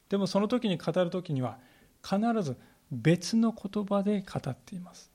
[0.09, 1.57] でもその時に語る時には
[2.03, 2.57] 必ず
[2.91, 5.14] 別の言葉で語っています。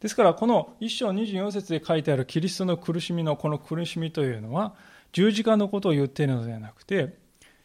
[0.00, 4.74] ですからこの一章24節で書いてあるキリストの苦しみのこの苦しみというのは
[5.12, 7.18] 十字架のことを言っているのではなくて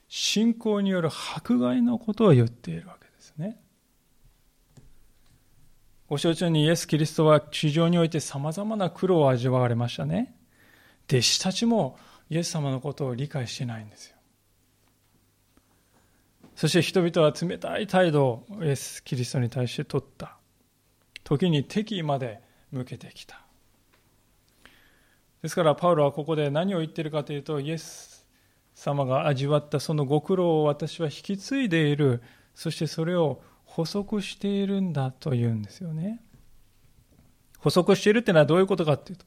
[0.07, 3.59] 信仰による迫害のことを言っているわけですね。
[6.07, 10.35] ご承知のようにイエス・キリストは地上において様々な苦労を味わわれましたね。
[11.09, 11.97] 弟子たちも
[12.29, 14.15] イエス様のことを理解してないんですよ。
[16.55, 20.37] そして人々は冷たい態度をイエス・キリストに対して取った。
[21.25, 23.41] 時に敵意まで向けてきた。
[25.41, 28.25] ですからパウロはここで何を言っているかというとイエス
[28.73, 32.21] 様が味わったそのご苦労を私は引き継いでいる。
[32.53, 36.21] そしてそれを補足しているんだというんですよね。
[37.59, 39.25] 補足しているっていうのはどういうことかっていうと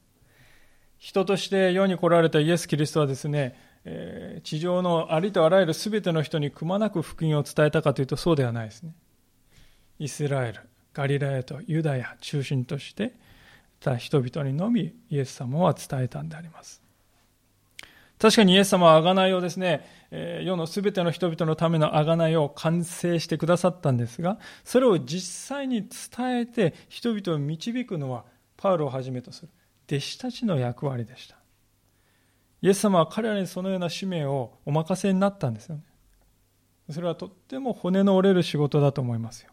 [0.97, 8.93] 人として世に来られたイエス・キリストはですね、え、地上のありとあらゆる全ての人にくまなく福音を伝えたかというとそうではないですね。
[9.99, 10.61] イスラエル。
[10.93, 13.13] ガリラヤとユダヤ中心として
[13.79, 16.81] た人々にのみイエス様は伝えたんであります。
[18.19, 19.87] 確かにイエス様は贖いをですね、
[20.43, 28.25] 世のすべての人々のための贖いを完成してくださったんですが、それを実際に伝えて人々を導くのは
[28.57, 29.49] パウロをはじめとする
[29.87, 31.37] 弟子たちの役割でした。
[32.61, 35.83] イエス様は彼らにそのような使命をお任せになったんですよね。
[36.89, 39.51] それはとっても骨の折れる仕事だと思いますよ。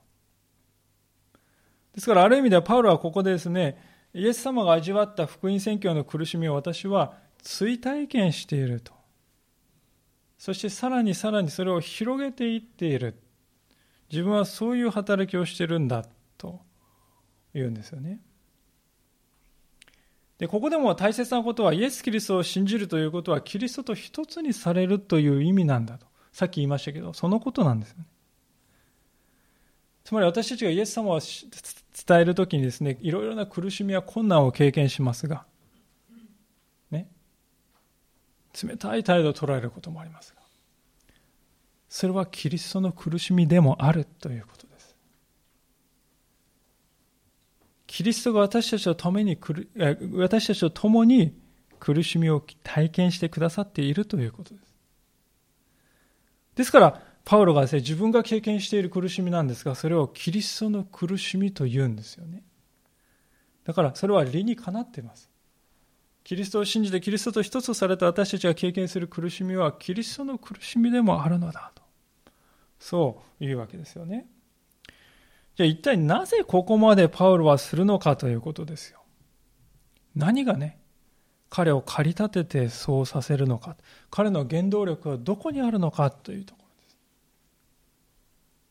[1.97, 3.83] ですからある意味ではパウロはここでですね、
[4.13, 8.93] イエス様が味わった福音宣教の苦しみを私は追体験していると。
[10.39, 13.19] そしてさらにさらにそれを広げていっている。
[14.11, 16.05] 自分はそういう働きをしてるんだ
[16.37, 16.61] と
[17.55, 18.21] 言うんですよね。
[20.39, 26.07] で、ここでも大切なことはイエス・キリストを信じるということはキリストと一つにされるという意味なんだと。
[26.31, 28.07] さっき言いましたけど、そのことなんですよね。
[30.05, 31.21] つまり私たちがイエス様を
[31.97, 35.47] 伝えるときにですね、いろいろな苦しみや困難を経験しますが、
[36.91, 37.09] ね、
[38.63, 40.43] 冷たい態度を取られることもありますが、
[41.89, 44.95] それはキリストの苦しみでもあるということです。
[47.87, 49.39] キリストが私たちと共に
[50.13, 51.35] 私たちと共に
[51.79, 54.75] 苦しみを体験してくださっているということです。
[56.57, 62.45] ですから、パウロがですね、自分が経験している苦しみなんですが、それをキリストの苦しみと言うんですよね。
[63.65, 65.29] だからそれは理にかなっています。
[66.23, 71.83] キリストを信じてキリストと一つとされた私たちが経験する苦しみはキリストの苦しみでもあるのだと。
[72.79, 74.29] そういうわけですよね。
[75.57, 79.01] じゃあ一体なぜここまでパウロはするのかということですよ。
[80.15, 80.79] 何がね、
[81.51, 83.77] 彼を駆り立ててそうさせるのか、
[84.11, 86.56] 彼の原動力はどこにあるのかというと。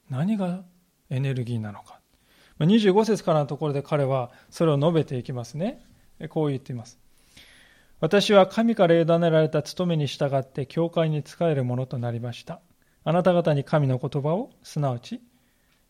[0.10, 0.64] 何が
[1.10, 2.00] エネルギーなのか。
[2.60, 5.82] 25節からのところで彼はそれを述べていきますね。
[6.30, 7.00] こう言っています。
[8.00, 12.62] 私は神から委ねられた務めに従って教会に仕えるものとなりました。
[13.04, 15.22] あなた方に神の言葉を、すなわち、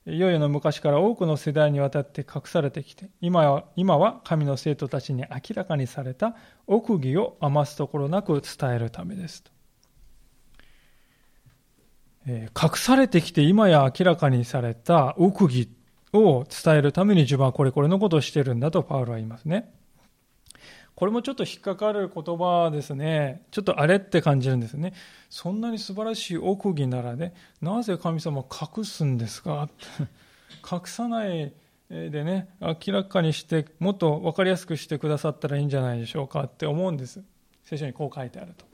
[0.08, 6.36] いよいよの昔から多くの世代にわたって隠されてきて、今は今は神の生徒たちに明らかにされた
[6.68, 9.55] 奥義を余すところなく伝えるためですと。
[12.28, 15.70] 隠されてきて今や明らかにされた奥義
[16.14, 19.72] を伝えるために自分はこれこれのことをしてるんだとパウロは言いますね。
[20.96, 23.44] これもちょっと引っかかる言葉ですね。
[23.52, 24.94] ちょっとあれって感じるんですね。
[25.30, 28.44] そんなに素晴らしい奥義ならね、なぜ神様
[28.78, 29.70] 隠すんですか？
[30.72, 31.54] 隠さない
[31.90, 37.22] でね、明らかにして、もっと分かりやすくしてくださったらいいんじゃないでしょうかって思うんです。
[37.66, 38.66] 聖書にこう書いてあると。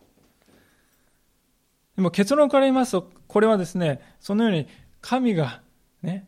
[1.96, 4.68] でも結論から言いますと、これはですね、そのように
[5.02, 5.62] 神が
[6.02, 6.28] ね、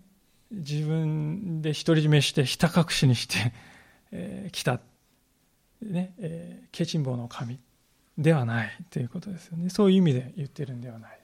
[0.51, 3.53] 自分で独り占めして、ひた隠しにして、
[4.11, 4.79] えー、来た、
[5.81, 7.59] ね、えー、ケチンボの神
[8.17, 9.69] ではないということですよね。
[9.69, 11.23] そういう意味で言ってるんではないです。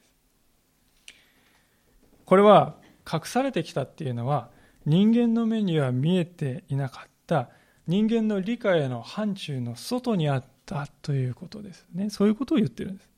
[2.25, 2.77] これは
[3.11, 4.49] 隠されてきたっていうのは、
[4.85, 7.49] 人間の目には見えていなかった
[7.85, 12.09] 人間の理解の範疇の外にあったということですね。
[12.09, 13.08] そういうことを言ってるんです。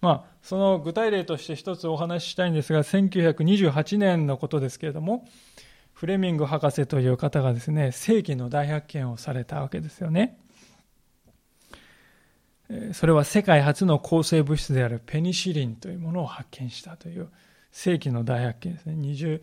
[0.00, 5.26] まあ、その具体例として一つお話ししたいんですが、1928年のことですけれども、
[5.92, 10.38] フレミング博士という方がですね、世紀の大発見をされたわけですよね。
[12.92, 17.28] それは世界初の抗生物質であるペニシリンというものを発見したという
[17.70, 18.94] 世紀の大発見ですね。
[18.94, 19.42] 20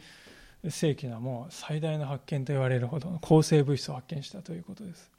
[0.70, 5.13] 世紀のもう最大の発見と言われるほどの抗生物質を発見したということです。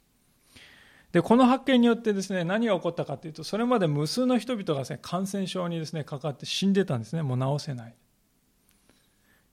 [1.15, 7.21] で、この発見によってですね、何が起こったかというと、それまで無数の人々がですね、感染症にですね、かかって死んでたんですね。
[7.21, 7.95] もう治せない。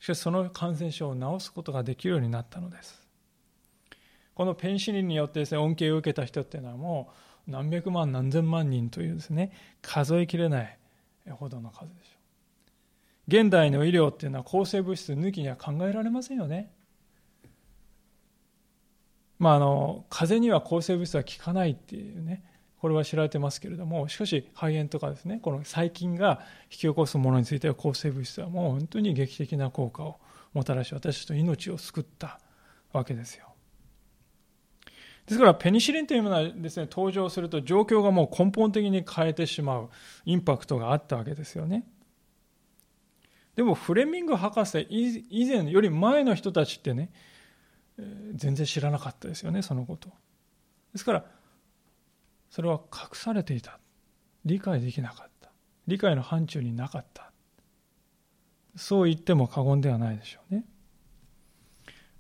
[0.01, 3.07] しかしその感染症を治すことができるようになったのです。
[4.35, 7.13] このペンシリンによってですね、恩恵を受けた人っていうのはも
[7.47, 9.53] う何百万何千万人というですね、
[9.83, 10.79] 数えきれない
[11.31, 12.11] ほどの数でしょ
[13.39, 13.43] う。
[13.45, 16.73] 現代の医療っていうのは抗生物質抜きには考えられませんよね。
[19.43, 22.45] まあ、あの風邪には抗生物質は効かないっていうね
[22.79, 30.21] これは知られてますけれどもしかし肺炎とかですねこの細菌が引き起こすものについては抗生物質はもう本当に劇的な効果を
[30.53, 32.39] もたらし私たちの命を救った
[32.93, 33.49] わけですよ。
[35.27, 39.91] ですからペニシリンというものはですね登場すると状況がもう根本的に変えてしまう
[40.25, 41.85] インパクトがあったわけですよね。
[43.57, 47.11] でもフレミング博士以前より前の人たちってね
[48.35, 50.09] 全然知らなかったですよねそのこと。
[50.93, 51.25] ですから
[52.51, 53.79] それは隠されていた。
[54.45, 55.51] 理解できなかった。
[55.87, 57.31] 理解の範疇になかった。
[58.77, 60.65] そう言っても過言ではないでしょうね。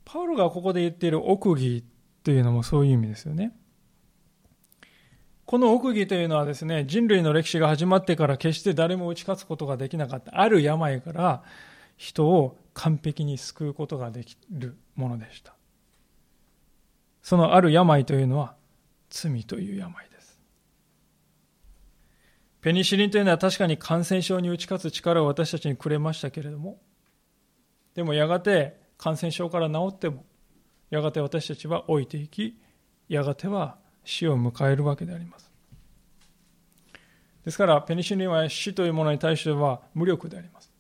[0.04, 1.84] パウロがここで言っている奥義
[2.22, 3.56] というのもそういう意味ですよね。
[5.44, 10.40] この奥義というのはですね人類の歴史が始まってから決して誰も打ち勝つことができなかった。
[10.40, 11.42] ある病から
[11.96, 15.54] 人を完璧に救うことができるものでした。
[17.22, 18.54] そのある病というのは
[19.10, 20.32] 罪という病です
[22.62, 26.80] ペニシリンというのは確かに感染症に打ち勝つ力を私たちにくれましたけれども、
[27.94, 30.24] でもやがて感染症から治っても、
[30.88, 32.56] やがて私たちは老いていき、
[33.08, 35.50] やがては死を迎えるわけであります。
[37.44, 40.70] ですから、ペニシリンは死というものに対しては無力であります。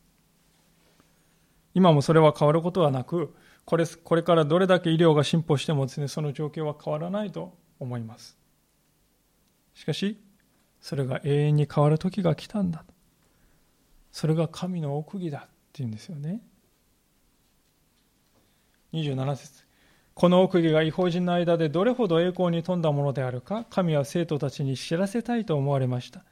[1.74, 3.34] 今もそれは変わることはなく、
[3.64, 8.36] これこれからどれだけ医療が進歩してもですね、その状況は変わらないと思います。
[9.74, 10.20] しかし、
[10.80, 12.84] それが永遠に変わる時が来たんだ
[14.10, 16.42] それが神の奥義だって言うんですよね。
[18.92, 19.64] 27節。
[20.14, 26.24] この奥義が違法人の間でどれほど栄光に富んだものであるか神は生徒たちに知らせたいと思われました。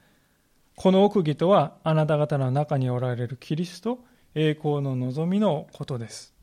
[0.75, 4.03] この奥義とはあなた方の中におられるキリスト
[4.35, 6.35] 栄光の望みのことです。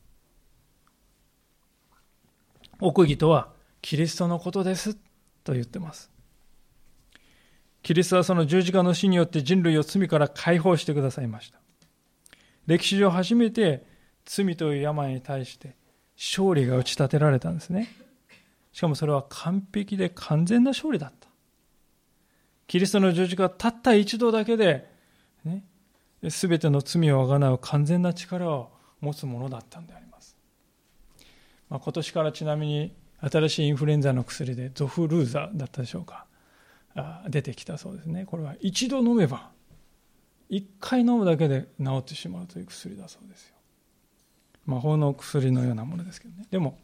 [2.80, 3.52] 奥義とは
[3.82, 4.96] キリストのことです
[5.44, 6.10] と言ってます
[7.82, 11.58] キリストはその十字架の死によって人類を罪から解放してくださいました。
[12.66, 13.86] 歴史上初めて
[14.26, 15.74] 罪という病に対して
[16.16, 17.88] 勝利が打ち立てられたんですね。
[18.72, 21.28] しかもそれは完璧で完全な勝利だった。
[22.66, 24.86] キリストの十字架はたった一度だけで、
[25.44, 25.64] ね、
[26.22, 28.70] 全ての罪をあがなう完全な力を
[29.00, 30.07] 持つものだったんであります。
[31.70, 36.26] まあ、今年からちなみに新しいインフルエンザの薬でゾフルーザだったでしょうか。
[37.28, 38.24] 出てきたそうですね。
[38.26, 39.50] これは一度飲めば
[40.48, 43.54] 一回飲むだけで治ってしまうという薬だそうですよ。
[44.66, 46.46] 魔法の薬のようなものですけどね。
[46.50, 46.78] でも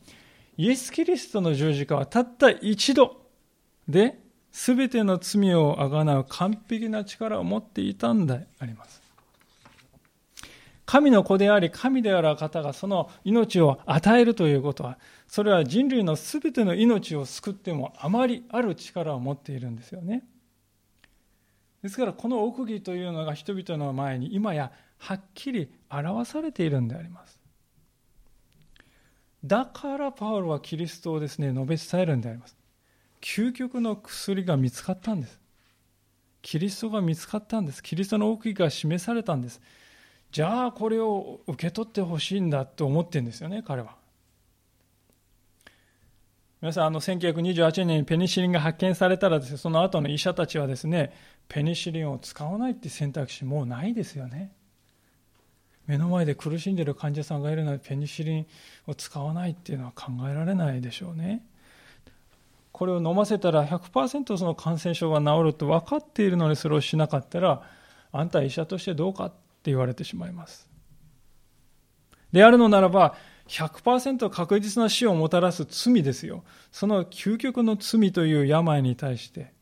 [0.56, 3.26] イエス・キリストの十字架はたった一度
[3.88, 4.20] で
[4.52, 9.03] 全ての罪をあがなう完璧な力を持っていたんであります。
[10.86, 20.24] 神の子であり神である方がその命を与えるということはそれは人類の全ての命を救ってもあまりある力を持っているんですよね。
[21.82, 27.38] ですからこの奥義というのが人々の前に今やはっきり表されているんであります。
[29.44, 32.56] だからパウロはキリストをですね述べ伝えるんであります。
[33.20, 35.40] 究極の薬が見つかったんです。
[36.40, 37.82] キリストが見つかったんです。
[37.82, 39.60] キリストの奥義が示されたんです。
[40.34, 43.94] じゃあこれを受け取ってほしいんだと思ってるんですよね彼は。
[46.60, 51.12] 皆さんあの1928年にペニシリンが発見されたらですその後の医者たちはですね
[51.46, 54.50] ペニシリンを使わないって選択肢もうないですよね。
[55.86, 58.46] 目の前で苦しんでる患者さんがいるのにペニシリン
[58.88, 61.46] を使わないっていうのは考えられないでしょうね。
[62.72, 67.62] これを飲ませたら100%その感染症が治ると分かっているのにそれをしなかったら
[68.10, 69.32] あんた医者としてどうかっ
[69.64, 70.68] って言われてしまいます。
[72.32, 73.16] であるのならば、
[73.48, 76.44] 100%確実な死をもたらす罪ですよ。
[76.70, 79.54] その究極の罪という病に対して、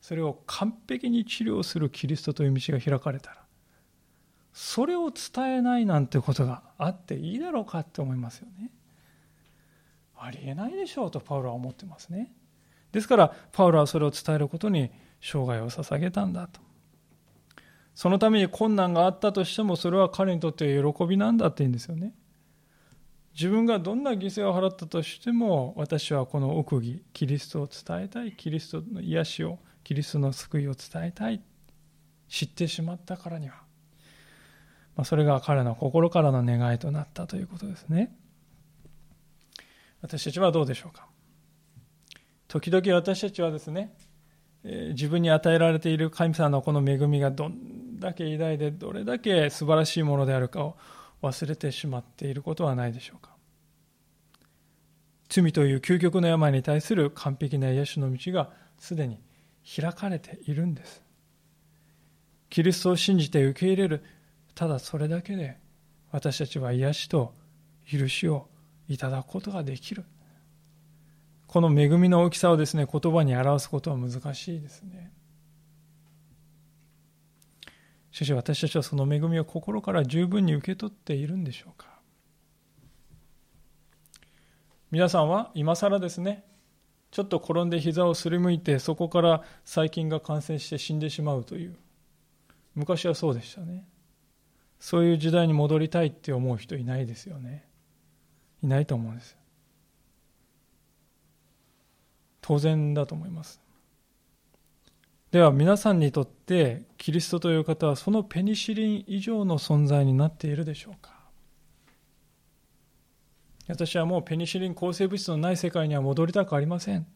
[0.00, 3.44] それを完璧に治療するキリストという道が開かれたら、
[4.52, 8.70] それを伝えないなんてことがあっていいだろうかって思いますよね。
[10.16, 12.32] ありえないでしょうとパウロは思ってますね。
[12.92, 16.67] ですから、パウロはそれを伝えることに生涯を捧げたんだと。
[17.98, 22.14] そのために困難があったとしても、それは彼にとって喜びなんだって言うんですよね。
[23.34, 31.42] 自分がどんな犠牲を払ったとしても、私はこの奥義、キリストを伝えたい、キリストの癒しを、キリストの救いを伝えたい、
[32.28, 33.56] 知ってしまったからには、
[34.94, 38.16] まあ、それが彼の心からの願いとなったということですね。
[40.02, 41.08] 私たちはどうでしょうか？
[42.46, 43.92] 時々私たちはですね、
[44.62, 50.76] 自分に与えられている神様のこの恵みがどんだけ偉大でどれだけ素晴らしいものであるかを
[51.22, 53.38] 忘れてしまっていることはないでしょうか
[55.28, 59.20] 罪という究極の病に対する完璧な癒しの道がすでに
[59.76, 61.02] 開かれているんです。
[62.48, 64.04] キリストを信じて受け入れる、
[64.54, 65.58] ただそれだけで
[66.10, 67.34] 私たちは癒しと
[67.90, 68.48] 許しを
[68.88, 70.04] いただくことができる。
[71.46, 75.12] この恵みの大きさをですね、言葉に表すことは難しいですね。
[78.18, 81.86] しかし私たちはその恵みを心から十分に受け取っているんでしょうか？
[84.90, 86.42] 皆さんは今更ですね
[87.12, 91.76] ちょっと転んで膝をすりむいてそこから細菌が感染して死んでしまうという
[92.74, 93.86] 昔はそうでしたね。
[94.80, 97.68] そういう時代に戻りたいって思う人いないですよね。
[98.64, 99.36] いないと思うんです。
[102.40, 103.60] 当然だと思います。
[105.30, 111.12] では皆さんにとってキリストという方はそのペニシリン以上の存在になっているでしょうか？
[113.68, 117.06] 私はもうペニシリン抗生物質のない世界には戻りたくありません。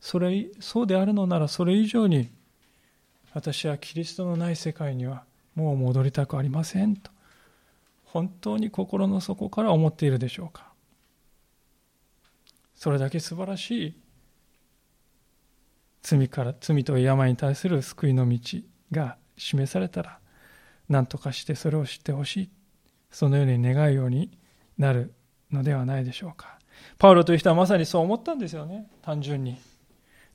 [0.00, 2.30] それ、そうであるのならそれ以上に
[3.34, 5.24] 私はキリストのない世界には
[5.54, 7.10] もう戻りたくありませんと
[8.06, 10.72] 本当に心の底から思っているでしょうか？
[12.74, 13.99] それだけ素晴らしい
[16.02, 18.38] 罪から罪と病に対する救いの道
[18.92, 20.18] が示されたら
[20.88, 22.50] 何とかしてそれを知ってほしい
[23.10, 24.30] そのように願うように
[24.78, 25.12] なる
[25.50, 26.58] のではないでしょうか。
[26.98, 29.58] パウロという人はまさにそう思ったんですよね、単純に。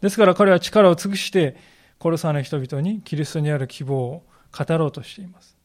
[0.01, 1.55] ですから彼は力を尽くして、
[1.97, 5.57] コロサの人々にキリストにある希望を語ろうとしています。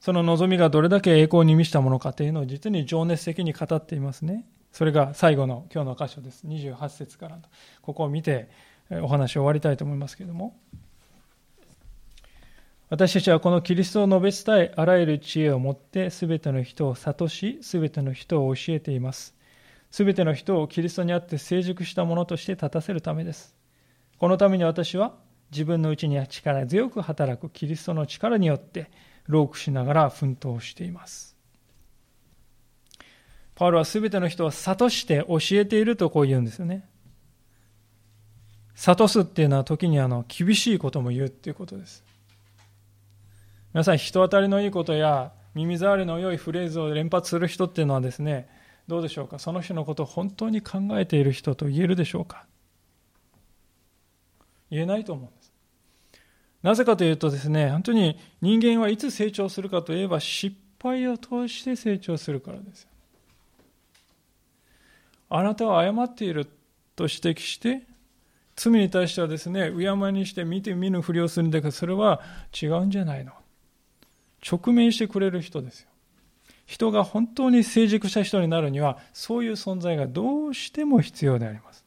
[0.00, 4.44] その望みがどれだけ栄光に満ちたものかというのを実に情熱的に語っていますね。
[4.74, 6.44] それが最後の今日の箇所です。
[6.48, 7.38] 28節から
[7.80, 8.48] ここを見て
[8.90, 10.58] お話を終わりたいと思いますけれども。
[12.90, 19.36] 私たちはこのキリストを述べ伝え、あらゆる知恵を持って、すべての人を諭し、すべての人を教えています。
[19.92, 23.54] すべての人をキリストにあって成熟したものとして立たせるためです。
[24.18, 25.14] このために私は、
[25.52, 28.90] 自分のうちには力強く働くキリストの力によって、
[29.28, 31.33] 労苦しながら奮闘しています。
[33.54, 36.88] パウロはすべての人を諭して教えているとこう言うんですよね。
[38.74, 42.02] 諭すっていうのは時にあの厳しいことも言うっていうことです。
[43.72, 48.48] 皆さん人当たりのいいことや耳障りの良いフレーズを連発する人っていうのはですね
[48.88, 49.38] どうでしょうか？
[49.38, 52.46] その人のことを本当に考えている人と言えるでしょうか？
[54.70, 55.52] 言えないと思うんです
[56.62, 62.88] なぜかというとですね本当に人間はいつ成長するかといえば失敗を通して成長するからです
[65.36, 66.46] あなたは誤っている
[66.94, 67.82] と指摘して
[68.54, 72.20] 罪に対してはですね敬いにして見て見ぬふりをするんだけどそれは
[72.62, 73.32] 違うんじゃないの？
[74.48, 75.88] 直面してくれる人ですよ。
[76.66, 81.84] 人が本当に成熟した人になるには、そういう存在がどうしても必要であります。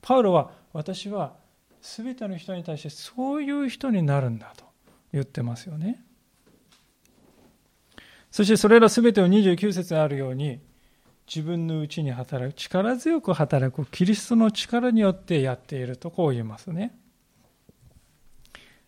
[0.00, 1.34] パウロは、私は
[1.82, 4.64] 全ての人に対してそういう人になるんだと
[5.12, 6.02] 言ってますよね。
[8.30, 10.60] そしてそれら全てを29節にあるように、
[11.28, 16.96] 自分のうちに働く、力強く働くキリストの力によってやっているとこう言いますね。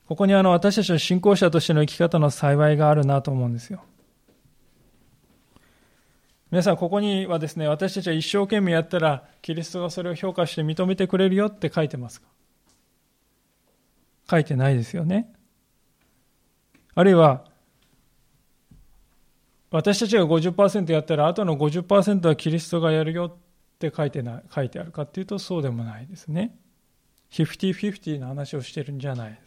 [0.08, 3.84] ここにあの私たちの信仰者としての生き方の幸いがあるなと思うんですよ。
[6.50, 12.26] 皆さん、ここにはですね、私たちは一生懸命やったら、キリストがそれを評価して認めてくれるよって書いてますか？
[14.28, 15.32] 書いてないですよね。
[16.96, 17.44] あるいは、
[19.70, 26.58] 私たちが50%やったら、あとの50%はキリストがやるよって書いてない書いてあるかっていうと、そうでもないですね。
[27.30, 29.40] 50-50の話をしてるんじゃない。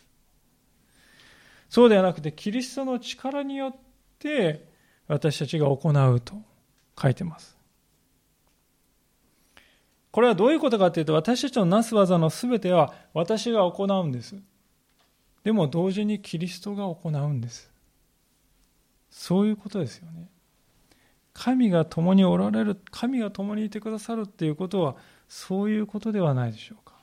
[1.69, 3.75] そうではなくて、キリストの力によっ
[4.19, 4.65] て
[5.07, 6.35] 私たちが行うと
[7.01, 7.57] 書いてます。
[10.11, 14.35] これはどういうことかというと、私たちのなす技のすべては私が行うんです。
[15.43, 17.72] でも同時にキリストが行うんです。
[19.13, 20.27] そういうことですよね。
[21.33, 24.95] 神が共におられる、神が共にいてくださるっていうことは、
[25.29, 26.93] そういうことではないでしょうか。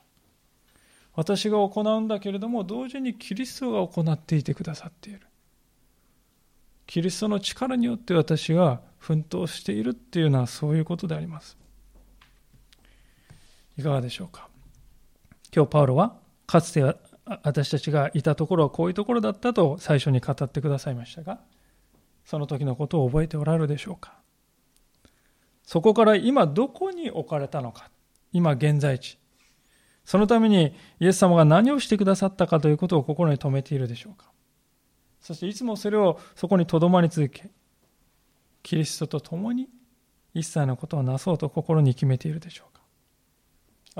[1.13, 5.21] 私が行うんだけれども同時にキリストが行っていてくださっている
[6.87, 11.57] キリストの力によって私が奮闘しているっていうのはそういうことであります
[13.77, 14.47] いかがでしょうか
[15.53, 16.15] 今日パウロは
[16.47, 16.95] かつて
[17.43, 21.39] 私たちがいたところはこういうところだったと最初に語ってくださいましたが
[22.23, 24.13] その時のことを覚えておられるでしょうか？
[25.63, 27.89] そこから今どこに置かれたのか？
[28.31, 29.17] 今現在地。
[30.05, 34.31] そのためにイエス様が何をしてくださったかということを心に留めているでしょうか？
[35.21, 37.51] そしていつもそれをそこにとどまり続け
[38.63, 39.69] キリストと共に
[40.33, 42.81] 一切のことをなそうと心に決めているでしょうか？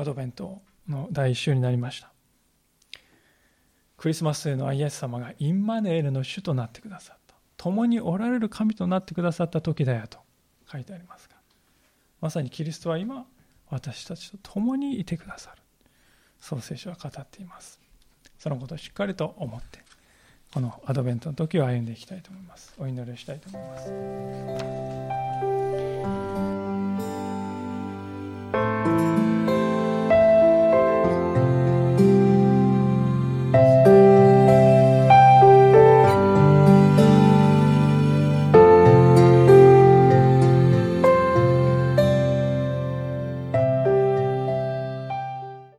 [0.02, 2.12] アドベントの第一週になりました。
[3.98, 7.21] クリスマスへのイエス様がインマネールの主となってくださった。
[7.62, 10.18] 共におられる神となってくださった時だよと
[10.72, 11.36] 書いてありますが
[12.20, 13.26] まさにキリストは今
[13.70, 15.62] 私たちと共にいてくださる。
[16.40, 17.80] そう聖書は語っています。
[18.38, 19.80] そのことをしっかりと思って
[20.52, 22.74] このアドベントの時を歩んでいきたいと思います。
[22.80, 25.21] お祈りをしたいと思います。